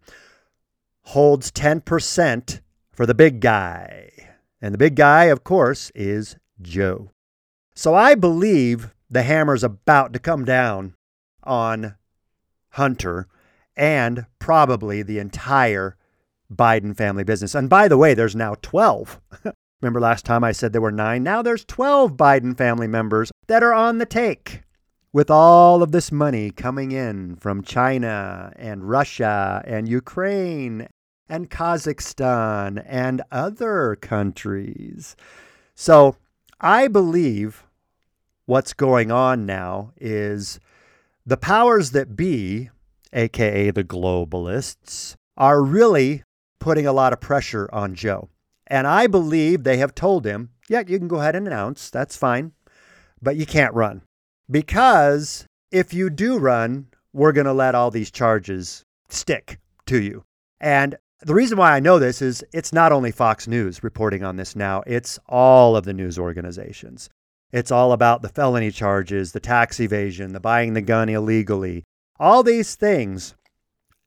holds 1.03 1.51
10% 1.51 2.61
for 2.91 3.05
the 3.05 3.15
big 3.15 3.39
guy. 3.39 4.09
And 4.61 4.73
the 4.73 4.77
big 4.77 4.95
guy, 4.95 5.25
of 5.25 5.43
course, 5.43 5.91
is 5.95 6.35
Joe. 6.61 7.11
So 7.75 7.95
I 7.95 8.15
believe 8.15 8.93
the 9.09 9.21
hammer's 9.21 9.63
about 9.63 10.11
to 10.13 10.19
come 10.19 10.43
down 10.43 10.95
on 11.43 11.95
Hunter 12.71 13.27
and 13.75 14.25
probably 14.39 15.03
the 15.03 15.19
entire 15.19 15.95
Biden 16.51 16.97
family 16.97 17.23
business. 17.23 17.55
And 17.55 17.69
by 17.69 17.87
the 17.87 17.97
way, 17.97 18.13
there's 18.13 18.35
now 18.35 18.55
12. 18.61 19.21
Remember 19.81 19.99
last 19.99 20.25
time 20.25 20.43
I 20.43 20.51
said 20.51 20.73
there 20.73 20.81
were 20.81 20.91
nine? 20.91 21.23
Now 21.23 21.41
there's 21.41 21.63
12 21.65 22.17
Biden 22.17 22.57
family 22.57 22.87
members 22.87 23.31
that 23.47 23.63
are 23.63 23.73
on 23.73 23.99
the 23.99 24.05
take 24.05 24.63
with 25.17 25.31
all 25.31 25.81
of 25.81 25.91
this 25.91 26.11
money 26.11 26.51
coming 26.51 26.91
in 26.91 27.35
from 27.37 27.63
China 27.63 28.53
and 28.55 28.87
Russia 28.87 29.63
and 29.65 29.89
Ukraine 29.89 30.87
and 31.27 31.49
Kazakhstan 31.49 32.83
and 32.85 33.23
other 33.31 33.95
countries. 33.99 35.15
So 35.73 36.17
I 36.61 36.87
believe 36.87 37.63
what's 38.45 38.73
going 38.73 39.09
on 39.09 39.47
now 39.47 39.91
is 39.99 40.59
the 41.25 41.35
powers 41.35 41.89
that 41.93 42.15
be, 42.15 42.69
aka 43.11 43.71
the 43.71 43.83
globalists, 43.83 45.15
are 45.35 45.63
really 45.63 46.21
putting 46.59 46.85
a 46.85 46.93
lot 46.93 47.11
of 47.11 47.19
pressure 47.19 47.67
on 47.73 47.95
Joe. 47.95 48.29
And 48.67 48.85
I 48.85 49.07
believe 49.07 49.63
they 49.63 49.77
have 49.77 49.95
told 49.95 50.27
him, 50.27 50.51
yeah, 50.69 50.83
you 50.85 50.99
can 50.99 51.07
go 51.07 51.21
ahead 51.21 51.35
and 51.35 51.47
announce, 51.47 51.89
that's 51.89 52.15
fine, 52.15 52.51
but 53.19 53.35
you 53.35 53.47
can't 53.47 53.73
run. 53.73 54.03
Because 54.49 55.45
if 55.71 55.93
you 55.93 56.09
do 56.09 56.37
run, 56.37 56.87
we're 57.13 57.31
going 57.33 57.45
to 57.45 57.53
let 57.53 57.75
all 57.75 57.91
these 57.91 58.11
charges 58.11 58.85
stick 59.09 59.59
to 59.87 60.01
you. 60.01 60.23
And 60.59 60.97
the 61.21 61.33
reason 61.33 61.57
why 61.57 61.73
I 61.73 61.79
know 61.79 61.99
this 61.99 62.21
is 62.21 62.43
it's 62.53 62.71
not 62.71 62.91
only 62.91 63.11
Fox 63.11 63.47
News 63.47 63.83
reporting 63.83 64.23
on 64.23 64.35
this 64.35 64.55
now, 64.55 64.83
it's 64.85 65.19
all 65.27 65.75
of 65.75 65.85
the 65.85 65.93
news 65.93 66.17
organizations. 66.17 67.09
It's 67.51 67.71
all 67.71 67.91
about 67.91 68.21
the 68.21 68.29
felony 68.29 68.71
charges, 68.71 69.31
the 69.31 69.39
tax 69.39 69.79
evasion, 69.79 70.33
the 70.33 70.39
buying 70.39 70.73
the 70.73 70.81
gun 70.81 71.09
illegally, 71.09 71.83
all 72.19 72.43
these 72.43 72.75
things. 72.75 73.35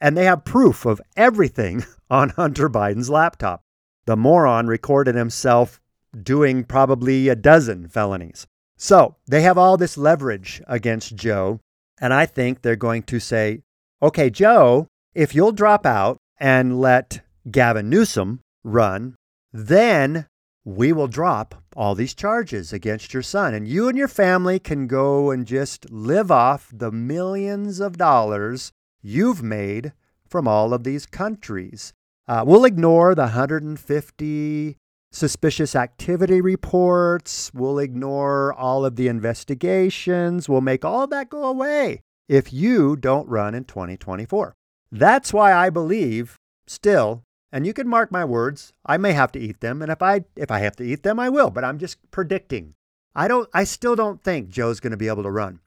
And 0.00 0.16
they 0.16 0.24
have 0.24 0.44
proof 0.44 0.86
of 0.86 1.00
everything 1.16 1.84
on 2.10 2.30
Hunter 2.30 2.70
Biden's 2.70 3.10
laptop. 3.10 3.62
The 4.06 4.16
moron 4.16 4.66
recorded 4.66 5.14
himself 5.14 5.80
doing 6.22 6.64
probably 6.64 7.28
a 7.28 7.36
dozen 7.36 7.88
felonies. 7.88 8.46
So 8.82 9.16
they 9.28 9.42
have 9.42 9.58
all 9.58 9.76
this 9.76 9.98
leverage 9.98 10.62
against 10.66 11.14
Joe. 11.14 11.60
And 12.00 12.14
I 12.14 12.24
think 12.24 12.62
they're 12.62 12.76
going 12.76 13.02
to 13.04 13.20
say, 13.20 13.60
okay, 14.00 14.30
Joe, 14.30 14.86
if 15.14 15.34
you'll 15.34 15.52
drop 15.52 15.84
out 15.84 16.16
and 16.38 16.80
let 16.80 17.20
Gavin 17.50 17.90
Newsom 17.90 18.40
run, 18.64 19.16
then 19.52 20.26
we 20.64 20.94
will 20.94 21.08
drop 21.08 21.62
all 21.76 21.94
these 21.94 22.14
charges 22.14 22.72
against 22.72 23.12
your 23.12 23.22
son. 23.22 23.52
And 23.52 23.68
you 23.68 23.86
and 23.86 23.98
your 23.98 24.08
family 24.08 24.58
can 24.58 24.86
go 24.86 25.30
and 25.30 25.46
just 25.46 25.90
live 25.90 26.30
off 26.30 26.70
the 26.72 26.90
millions 26.90 27.80
of 27.80 27.98
dollars 27.98 28.72
you've 29.02 29.42
made 29.42 29.92
from 30.26 30.48
all 30.48 30.72
of 30.72 30.84
these 30.84 31.04
countries. 31.04 31.92
Uh, 32.26 32.44
we'll 32.46 32.64
ignore 32.64 33.14
the 33.14 33.24
150 33.24 34.76
suspicious 35.12 35.74
activity 35.74 36.40
reports. 36.40 37.50
We'll 37.54 37.78
ignore 37.78 38.52
all 38.52 38.84
of 38.84 38.96
the 38.96 39.08
investigations. 39.08 40.48
We'll 40.48 40.60
make 40.60 40.84
all 40.84 41.06
that 41.08 41.30
go 41.30 41.44
away 41.44 42.02
if 42.28 42.52
you 42.52 42.96
don't 42.96 43.28
run 43.28 43.54
in 43.54 43.64
2024. 43.64 44.54
That's 44.92 45.32
why 45.32 45.52
I 45.52 45.70
believe 45.70 46.36
still 46.66 47.22
and 47.52 47.66
you 47.66 47.72
can 47.72 47.88
mark 47.88 48.12
my 48.12 48.24
words, 48.24 48.72
I 48.86 48.96
may 48.96 49.12
have 49.12 49.32
to 49.32 49.40
eat 49.40 49.60
them, 49.60 49.82
and 49.82 49.90
if 49.90 50.02
I 50.02 50.24
if 50.36 50.50
I 50.50 50.60
have 50.60 50.76
to 50.76 50.84
eat 50.84 51.02
them, 51.02 51.18
I 51.18 51.28
will, 51.28 51.50
but 51.50 51.64
I'm 51.64 51.78
just 51.78 51.98
predicting. 52.10 52.74
I 53.14 53.26
don't 53.26 53.48
I 53.52 53.64
still 53.64 53.96
don't 53.96 54.22
think 54.22 54.48
Joe's 54.48 54.80
going 54.80 54.92
to 54.92 54.96
be 54.96 55.08
able 55.08 55.24
to 55.24 55.30
run. 55.30 55.60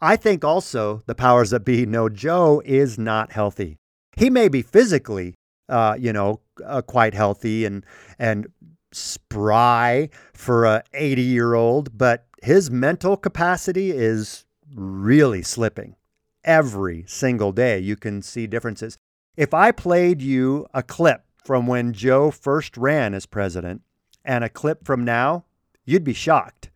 I 0.00 0.16
think 0.16 0.44
also 0.44 1.02
the 1.06 1.14
powers 1.14 1.50
that 1.50 1.64
be 1.64 1.86
know 1.86 2.08
Joe 2.08 2.60
is 2.64 2.98
not 2.98 3.32
healthy. 3.32 3.76
He 4.16 4.30
may 4.30 4.48
be 4.48 4.62
physically 4.62 5.34
uh, 5.68 5.96
you 5.98 6.12
know, 6.12 6.40
uh, 6.64 6.82
quite 6.82 7.14
healthy 7.14 7.64
and 7.64 7.84
and 8.18 8.46
spry 8.92 10.08
for 10.32 10.64
a 10.64 10.82
80 10.94 11.22
year 11.22 11.54
old, 11.54 11.96
but 11.96 12.26
his 12.42 12.70
mental 12.70 13.16
capacity 13.16 13.90
is 13.90 14.44
really 14.74 15.42
slipping. 15.42 15.96
Every 16.44 17.04
single 17.06 17.52
day, 17.52 17.78
you 17.78 17.96
can 17.96 18.22
see 18.22 18.46
differences. 18.46 18.96
If 19.36 19.52
I 19.52 19.72
played 19.72 20.22
you 20.22 20.66
a 20.72 20.82
clip 20.82 21.22
from 21.44 21.66
when 21.66 21.92
Joe 21.92 22.30
first 22.30 22.76
ran 22.76 23.14
as 23.14 23.26
president 23.26 23.82
and 24.24 24.44
a 24.44 24.48
clip 24.48 24.84
from 24.84 25.04
now, 25.04 25.44
you'd 25.84 26.04
be 26.04 26.12
shocked 26.12 26.70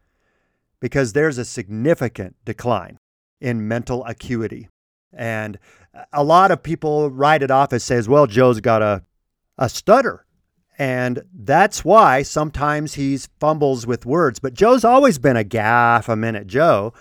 because 0.81 1.13
there's 1.13 1.39
a 1.39 1.45
significant 1.45 2.37
decline 2.45 2.99
in 3.41 3.69
mental 3.69 4.05
acuity. 4.05 4.69
And 5.13 5.59
a 6.13 6.25
lot 6.25 6.51
of 6.51 6.63
people 6.63 7.11
write 7.11 7.43
it 7.43 7.51
off 7.51 7.73
as 7.73 7.85
says, 7.85 8.09
well, 8.09 8.27
Joe's 8.27 8.61
got 8.61 8.83
a, 8.83 9.03
a 9.59 9.69
stutter. 9.69 10.25
And 10.79 11.23
that's 11.35 11.85
why 11.85 12.23
sometimes 12.23 12.95
he 12.95 13.19
fumbles 13.39 13.87
with 13.87 14.07
words. 14.07 14.39
But 14.39 14.55
Joe's 14.55 14.85
always 14.85 15.19
been 15.19 15.37
a 15.37 15.45
gaffe 15.45 16.09
a 16.09 16.17
minute 16.17 16.47
Joe. 16.47 16.93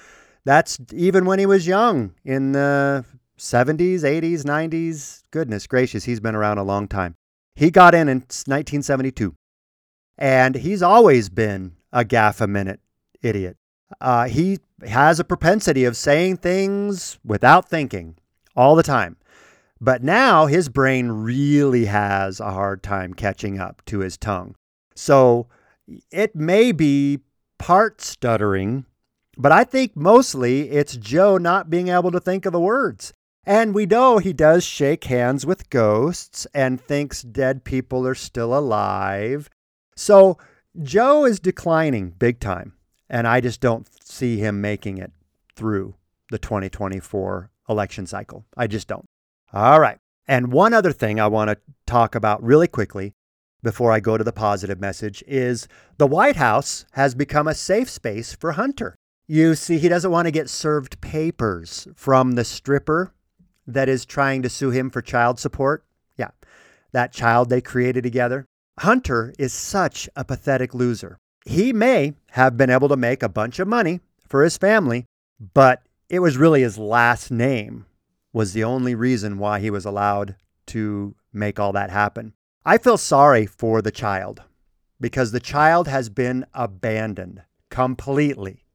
That's 0.43 0.79
even 0.93 1.25
when 1.25 1.39
he 1.39 1.45
was 1.45 1.67
young 1.67 2.13
in 2.25 2.51
the 2.51 3.05
70s, 3.37 4.01
80s, 4.01 4.43
90s. 4.43 5.23
Goodness 5.31 5.67
gracious, 5.67 6.03
he's 6.03 6.19
been 6.19 6.35
around 6.35 6.57
a 6.57 6.63
long 6.63 6.87
time. 6.87 7.15
He 7.55 7.69
got 7.69 7.93
in 7.93 8.07
in 8.07 8.17
1972, 8.17 9.35
and 10.17 10.55
he's 10.55 10.81
always 10.81 11.29
been 11.29 11.75
a 11.91 12.03
gaffe 12.03 12.41
a 12.41 12.47
minute 12.47 12.79
idiot. 13.21 13.57
Uh, 13.99 14.27
he 14.27 14.59
has 14.87 15.19
a 15.19 15.23
propensity 15.23 15.83
of 15.83 15.97
saying 15.97 16.37
things 16.37 17.19
without 17.25 17.69
thinking 17.69 18.15
all 18.55 18.75
the 18.75 18.83
time. 18.83 19.17
But 19.83 20.03
now 20.03 20.45
his 20.45 20.69
brain 20.69 21.09
really 21.09 21.85
has 21.85 22.39
a 22.39 22.51
hard 22.51 22.83
time 22.83 23.15
catching 23.15 23.59
up 23.59 23.81
to 23.87 23.99
his 23.99 24.15
tongue. 24.15 24.55
So 24.93 25.47
it 26.11 26.35
may 26.35 26.71
be 26.71 27.21
part 27.57 27.99
stuttering, 27.99 28.85
but 29.37 29.51
I 29.51 29.63
think 29.63 29.95
mostly 29.95 30.69
it's 30.69 30.95
Joe 30.97 31.39
not 31.39 31.71
being 31.71 31.87
able 31.87 32.11
to 32.11 32.19
think 32.19 32.45
of 32.45 32.53
the 32.53 32.59
words. 32.59 33.11
And 33.43 33.73
we 33.73 33.87
know 33.87 34.19
he 34.19 34.33
does 34.33 34.63
shake 34.63 35.05
hands 35.05 35.47
with 35.47 35.71
ghosts 35.71 36.45
and 36.53 36.79
thinks 36.79 37.23
dead 37.23 37.63
people 37.63 38.05
are 38.05 38.13
still 38.13 38.55
alive. 38.55 39.49
So 39.95 40.37
Joe 40.79 41.25
is 41.25 41.39
declining 41.39 42.11
big 42.11 42.39
time. 42.39 42.73
And 43.09 43.27
I 43.27 43.41
just 43.41 43.59
don't 43.59 43.89
see 44.03 44.37
him 44.37 44.61
making 44.61 44.99
it 44.99 45.11
through 45.55 45.95
the 46.29 46.37
2024 46.37 47.49
election 47.67 48.05
cycle. 48.05 48.45
I 48.55 48.67
just 48.67 48.87
don't. 48.87 49.05
All 49.53 49.79
right. 49.79 49.97
And 50.27 50.51
one 50.51 50.73
other 50.73 50.93
thing 50.93 51.19
I 51.19 51.27
want 51.27 51.49
to 51.49 51.57
talk 51.85 52.15
about 52.15 52.41
really 52.43 52.67
quickly 52.67 53.13
before 53.63 53.91
I 53.91 53.99
go 53.99 54.17
to 54.17 54.23
the 54.23 54.31
positive 54.31 54.79
message 54.79 55.23
is 55.27 55.67
the 55.97 56.07
White 56.07 56.37
House 56.37 56.85
has 56.91 57.15
become 57.15 57.47
a 57.47 57.53
safe 57.53 57.89
space 57.89 58.33
for 58.33 58.53
Hunter. 58.53 58.95
You 59.27 59.55
see, 59.55 59.77
he 59.77 59.89
doesn't 59.89 60.11
want 60.11 60.25
to 60.25 60.31
get 60.31 60.49
served 60.49 61.01
papers 61.01 61.87
from 61.95 62.33
the 62.33 62.43
stripper 62.43 63.13
that 63.67 63.89
is 63.89 64.05
trying 64.05 64.41
to 64.41 64.49
sue 64.49 64.71
him 64.71 64.89
for 64.89 65.01
child 65.01 65.39
support. 65.39 65.85
Yeah, 66.17 66.31
that 66.91 67.13
child 67.13 67.49
they 67.49 67.61
created 67.61 68.03
together. 68.03 68.45
Hunter 68.79 69.33
is 69.37 69.53
such 69.53 70.09
a 70.15 70.25
pathetic 70.25 70.73
loser. 70.73 71.17
He 71.45 71.71
may 71.73 72.13
have 72.31 72.57
been 72.57 72.69
able 72.69 72.89
to 72.89 72.97
make 72.97 73.21
a 73.23 73.29
bunch 73.29 73.59
of 73.59 73.67
money 73.67 73.99
for 74.27 74.43
his 74.43 74.57
family, 74.57 75.05
but 75.53 75.81
it 76.09 76.19
was 76.19 76.37
really 76.37 76.61
his 76.61 76.77
last 76.77 77.31
name 77.31 77.85
was 78.33 78.53
the 78.53 78.63
only 78.63 78.95
reason 78.95 79.37
why 79.37 79.59
he 79.59 79.69
was 79.69 79.85
allowed 79.85 80.35
to 80.67 81.15
make 81.33 81.59
all 81.59 81.71
that 81.73 81.89
happen. 81.89 82.33
I 82.65 82.77
feel 82.77 82.97
sorry 82.97 83.45
for 83.45 83.81
the 83.81 83.91
child 83.91 84.43
because 84.99 85.31
the 85.31 85.39
child 85.39 85.87
has 85.87 86.09
been 86.09 86.45
abandoned 86.53 87.43
completely 87.69 88.65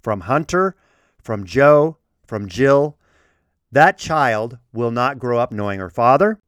from 0.00 0.22
Hunter, 0.22 0.76
from 1.18 1.44
Joe, 1.44 1.96
from 2.26 2.48
Jill. 2.48 2.98
That 3.70 3.96
child 3.96 4.58
will 4.72 4.90
not 4.90 5.18
grow 5.18 5.38
up 5.38 5.52
knowing 5.52 5.80
her 5.80 5.90
father 5.90 6.38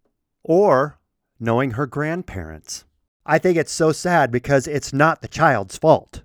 or 0.42 0.98
knowing 1.40 1.72
her 1.72 1.86
grandparents. 1.86 2.84
I 3.24 3.38
think 3.38 3.56
it's 3.56 3.72
so 3.72 3.92
sad 3.92 4.30
because 4.30 4.66
it's 4.66 4.92
not 4.92 5.22
the 5.22 5.28
child's 5.28 5.78
fault. 5.78 6.22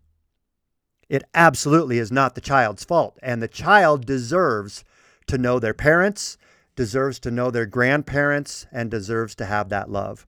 It 1.08 1.24
absolutely 1.34 1.98
is 1.98 2.12
not 2.12 2.36
the 2.36 2.42
child's 2.42 2.84
fault. 2.84 3.18
And 3.24 3.42
the 3.42 3.48
child 3.48 4.06
deserves 4.06 4.84
to 5.30 5.38
know 5.38 5.60
their 5.60 5.74
parents, 5.74 6.38
deserves 6.76 7.20
to 7.20 7.32
know 7.32 7.50
their 7.52 7.66
grandparents, 7.66 8.68
and 8.72 8.92
deserves 8.92 9.36
to 9.36 9.46
have 9.46 9.70
that 9.70 9.90
love. 9.90 10.28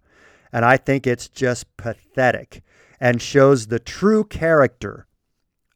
And 0.51 0.65
I 0.65 0.77
think 0.77 1.05
it's 1.05 1.29
just 1.29 1.65
pathetic 1.77 2.63
and 2.99 3.21
shows 3.21 3.67
the 3.67 3.79
true 3.79 4.23
character 4.23 5.07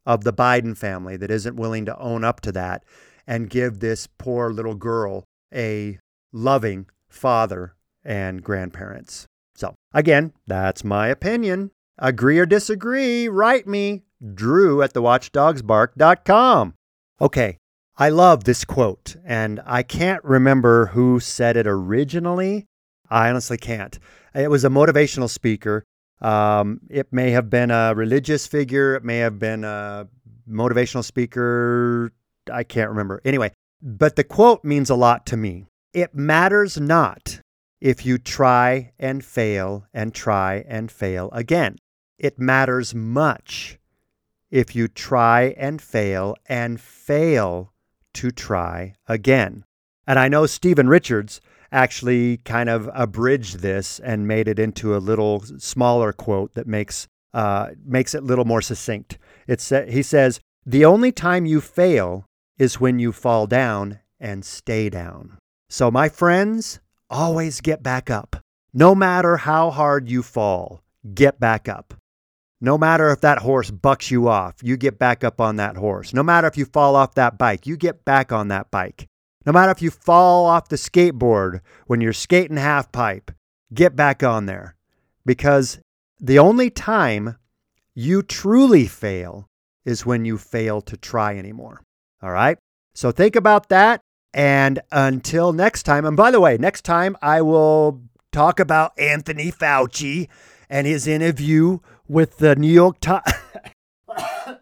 of 0.06 0.24
the 0.24 0.34
Biden 0.34 0.78
family 0.78 1.18
that 1.18 1.32
isn't 1.32 1.56
willing 1.56 1.86
to 1.86 1.98
own 1.98 2.24
up 2.24 2.42
to 2.42 2.52
that 2.52 2.84
and 3.26 3.50
give 3.50 3.80
this 3.80 4.08
poor 4.18 4.52
little 4.52 4.76
girl 4.76 5.24
a 5.54 5.98
loving 6.32 6.88
father 7.10 7.76
and 8.04 8.44
grandparents. 8.44 9.26
So, 9.56 9.74
again, 9.94 10.34
that's 10.46 10.84
my 10.84 11.08
opinion. 11.08 11.72
Agree 11.98 12.38
or 12.38 12.46
disagree, 12.46 13.28
write 13.28 13.68
me, 13.68 14.04
drew 14.34 14.82
at 14.82 14.94
thewatchdogsbark.com. 14.94 16.74
Okay, 17.22 17.58
I 17.98 18.10
love 18.10 18.44
this 18.44 18.66
quote, 18.66 19.16
and 19.24 19.62
I 19.66 19.82
can't 19.82 20.24
remember 20.26 20.88
who 20.88 21.22
said 21.22 21.56
it 21.56 21.66
originally. 21.66 22.66
I 23.10 23.30
honestly 23.30 23.58
can't. 23.58 23.98
It 24.34 24.50
was 24.50 24.66
a 24.66 24.70
motivational 24.70 25.30
speaker. 25.30 25.86
Um, 26.20 26.82
it 26.90 27.08
may 27.14 27.32
have 27.32 27.50
been 27.50 27.72
a 27.72 27.94
religious 27.96 28.48
figure. 28.48 28.96
It 28.96 29.06
may 29.06 29.20
have 29.20 29.40
been 29.40 29.64
a 29.64 30.10
motivational 30.50 31.06
speaker. 31.06 32.12
I 32.52 32.64
can't 32.64 32.90
remember. 32.90 33.22
Anyway, 33.24 33.54
but 33.82 34.18
the 34.18 34.26
quote 34.26 34.66
means 34.66 34.90
a 34.90 34.96
lot 34.96 35.26
to 35.28 35.38
me. 35.38 35.66
It 35.94 36.14
matters 36.14 36.78
not 36.78 37.40
if 37.80 38.06
you 38.06 38.18
try 38.18 38.92
and 39.00 39.24
fail 39.24 39.86
and 39.94 40.14
try 40.14 40.66
and 40.68 40.92
fail 40.92 41.30
again. 41.32 41.78
It 42.18 42.40
matters 42.40 42.94
much 42.94 43.80
if 44.52 44.76
you 44.76 44.90
try 44.90 45.54
and 45.58 45.82
fail 45.82 46.36
and 46.48 46.82
fail 46.82 47.72
to 48.16 48.32
try 48.32 48.96
again. 49.08 49.64
And 50.08 50.20
I 50.20 50.28
know 50.28 50.46
Stephen 50.46 50.88
Richards 50.88 51.42
actually 51.72 52.38
kind 52.38 52.70
of 52.70 52.90
abridged 52.94 53.60
this 53.60 54.00
and 54.00 54.28
made 54.28 54.48
it 54.48 54.60
into 54.60 54.96
a 54.96 55.00
little 55.00 55.42
smaller 55.58 56.14
quote 56.14 56.54
that 56.54 56.68
makes 56.68 57.08
uh, 57.34 57.72
makes 57.86 58.16
it 58.16 58.24
a 58.24 58.26
little 58.26 58.46
more 58.46 58.62
succinct. 58.62 59.18
It's 59.48 59.70
he 59.70 60.02
says, 60.02 60.40
"The 60.66 60.86
only 60.86 61.12
time 61.12 61.46
you 61.46 61.60
fail 61.62 62.26
is 62.58 62.80
when 62.80 63.00
you 63.00 63.12
fall 63.12 63.46
down 63.48 64.00
and 64.20 64.46
stay 64.46 64.90
down." 64.90 65.38
So 65.70 65.92
my 65.92 66.08
friends, 66.08 66.80
always 67.10 67.62
get 67.62 67.84
back 67.84 68.10
up. 68.10 68.38
No 68.74 68.96
matter 68.96 69.38
how 69.38 69.72
hard 69.72 70.10
you 70.10 70.24
fall, 70.24 70.82
get 71.14 71.40
back 71.40 71.68
up. 71.68 71.94
No 72.62 72.78
matter 72.78 73.10
if 73.12 73.22
that 73.22 73.40
horse 73.40 73.70
bucks 73.70 74.10
you 74.10 74.28
off, 74.28 74.56
you 74.62 74.78
get 74.78 74.98
back 74.98 75.24
up 75.24 75.42
on 75.42 75.58
that 75.58 75.76
horse. 75.76 76.14
No 76.14 76.24
matter 76.24 76.48
if 76.48 76.58
you 76.58 76.66
fall 76.66 76.96
off 76.96 77.16
that 77.16 77.38
bike, 77.38 77.68
you 77.68 77.78
get 77.78 78.06
back 78.06 78.32
on 78.32 78.48
that 78.48 78.72
bike. 78.72 79.08
No 79.46 79.52
matter 79.52 79.72
if 79.72 79.82
you 79.82 79.92
fall 79.92 80.46
off 80.46 80.70
the 80.70 80.76
skateboard 80.76 81.62
when 81.86 82.02
you're 82.02 82.14
skating 82.14 82.58
half 82.58 82.92
pipe, 82.92 83.32
get 83.74 83.96
back 83.96 84.24
on 84.24 84.46
there. 84.46 84.76
Because 85.26 85.80
the 86.20 86.40
only 86.40 86.70
time 86.70 87.38
you 87.94 88.24
truly 88.24 88.88
fail 88.88 89.48
is 89.84 90.06
when 90.06 90.26
you 90.26 90.38
fail 90.38 90.82
to 90.82 90.98
try 90.98 91.38
anymore. 91.38 91.82
All 92.24 92.32
right? 92.32 92.58
So 92.94 93.12
think 93.12 93.36
about 93.36 93.70
that. 93.70 94.02
And 94.34 94.82
until 94.92 95.54
next 95.54 95.84
time, 95.84 96.06
and 96.06 96.18
by 96.18 96.32
the 96.32 96.42
way, 96.42 96.58
next 96.58 96.84
time 96.84 97.16
I 97.22 97.42
will 97.42 98.02
talk 98.32 98.60
about 98.60 98.98
Anthony 99.00 99.52
Fauci 99.52 100.28
and 100.70 100.88
his 100.88 101.08
interview 101.08 101.80
with 102.08 102.38
the 102.38 102.56
New 102.56 102.72
York 102.72 103.00
Times. 103.00 103.24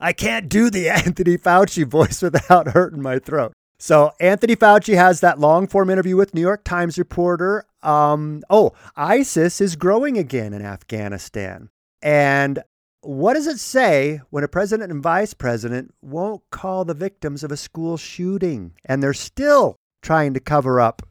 I 0.00 0.12
can't 0.12 0.48
do 0.48 0.68
the 0.68 0.88
Anthony 0.88 1.38
Fauci 1.38 1.86
voice 1.86 2.22
without 2.22 2.68
hurting 2.68 3.02
my 3.02 3.18
throat. 3.18 3.52
So 3.78 4.12
Anthony 4.20 4.54
Fauci 4.54 4.94
has 4.94 5.20
that 5.20 5.40
long 5.40 5.66
form 5.66 5.90
interview 5.90 6.16
with 6.16 6.34
New 6.34 6.40
York 6.40 6.64
Times 6.64 6.98
reporter. 6.98 7.64
Um, 7.82 8.42
oh, 8.48 8.72
ISIS 8.96 9.60
is 9.60 9.76
growing 9.76 10.16
again 10.16 10.52
in 10.52 10.62
Afghanistan. 10.62 11.68
And 12.00 12.62
what 13.00 13.34
does 13.34 13.48
it 13.48 13.58
say 13.58 14.20
when 14.30 14.44
a 14.44 14.48
president 14.48 14.92
and 14.92 15.02
vice 15.02 15.34
president 15.34 15.92
won't 16.00 16.42
call 16.50 16.84
the 16.84 16.94
victims 16.94 17.42
of 17.42 17.50
a 17.50 17.56
school 17.56 17.96
shooting 17.96 18.72
and 18.84 19.02
they're 19.02 19.12
still 19.12 19.74
trying 20.00 20.34
to 20.34 20.40
cover 20.40 20.80
up 20.80 21.02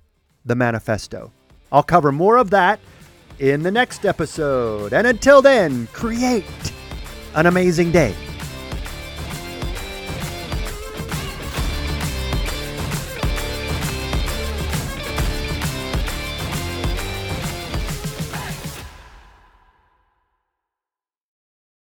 the 0.46 0.56
manifesto? 0.56 1.34
I'll 1.74 1.84
cover 1.84 2.14
more 2.14 2.38
of 2.38 2.52
that 2.52 2.80
in 3.42 3.64
the 3.64 3.72
next 3.72 4.06
episode. 4.06 4.94
And 4.94 5.08
until 5.08 5.42
then, 5.42 5.88
create 5.88 6.46
an 7.34 7.48
amazing 7.48 7.92
day. 7.92 8.16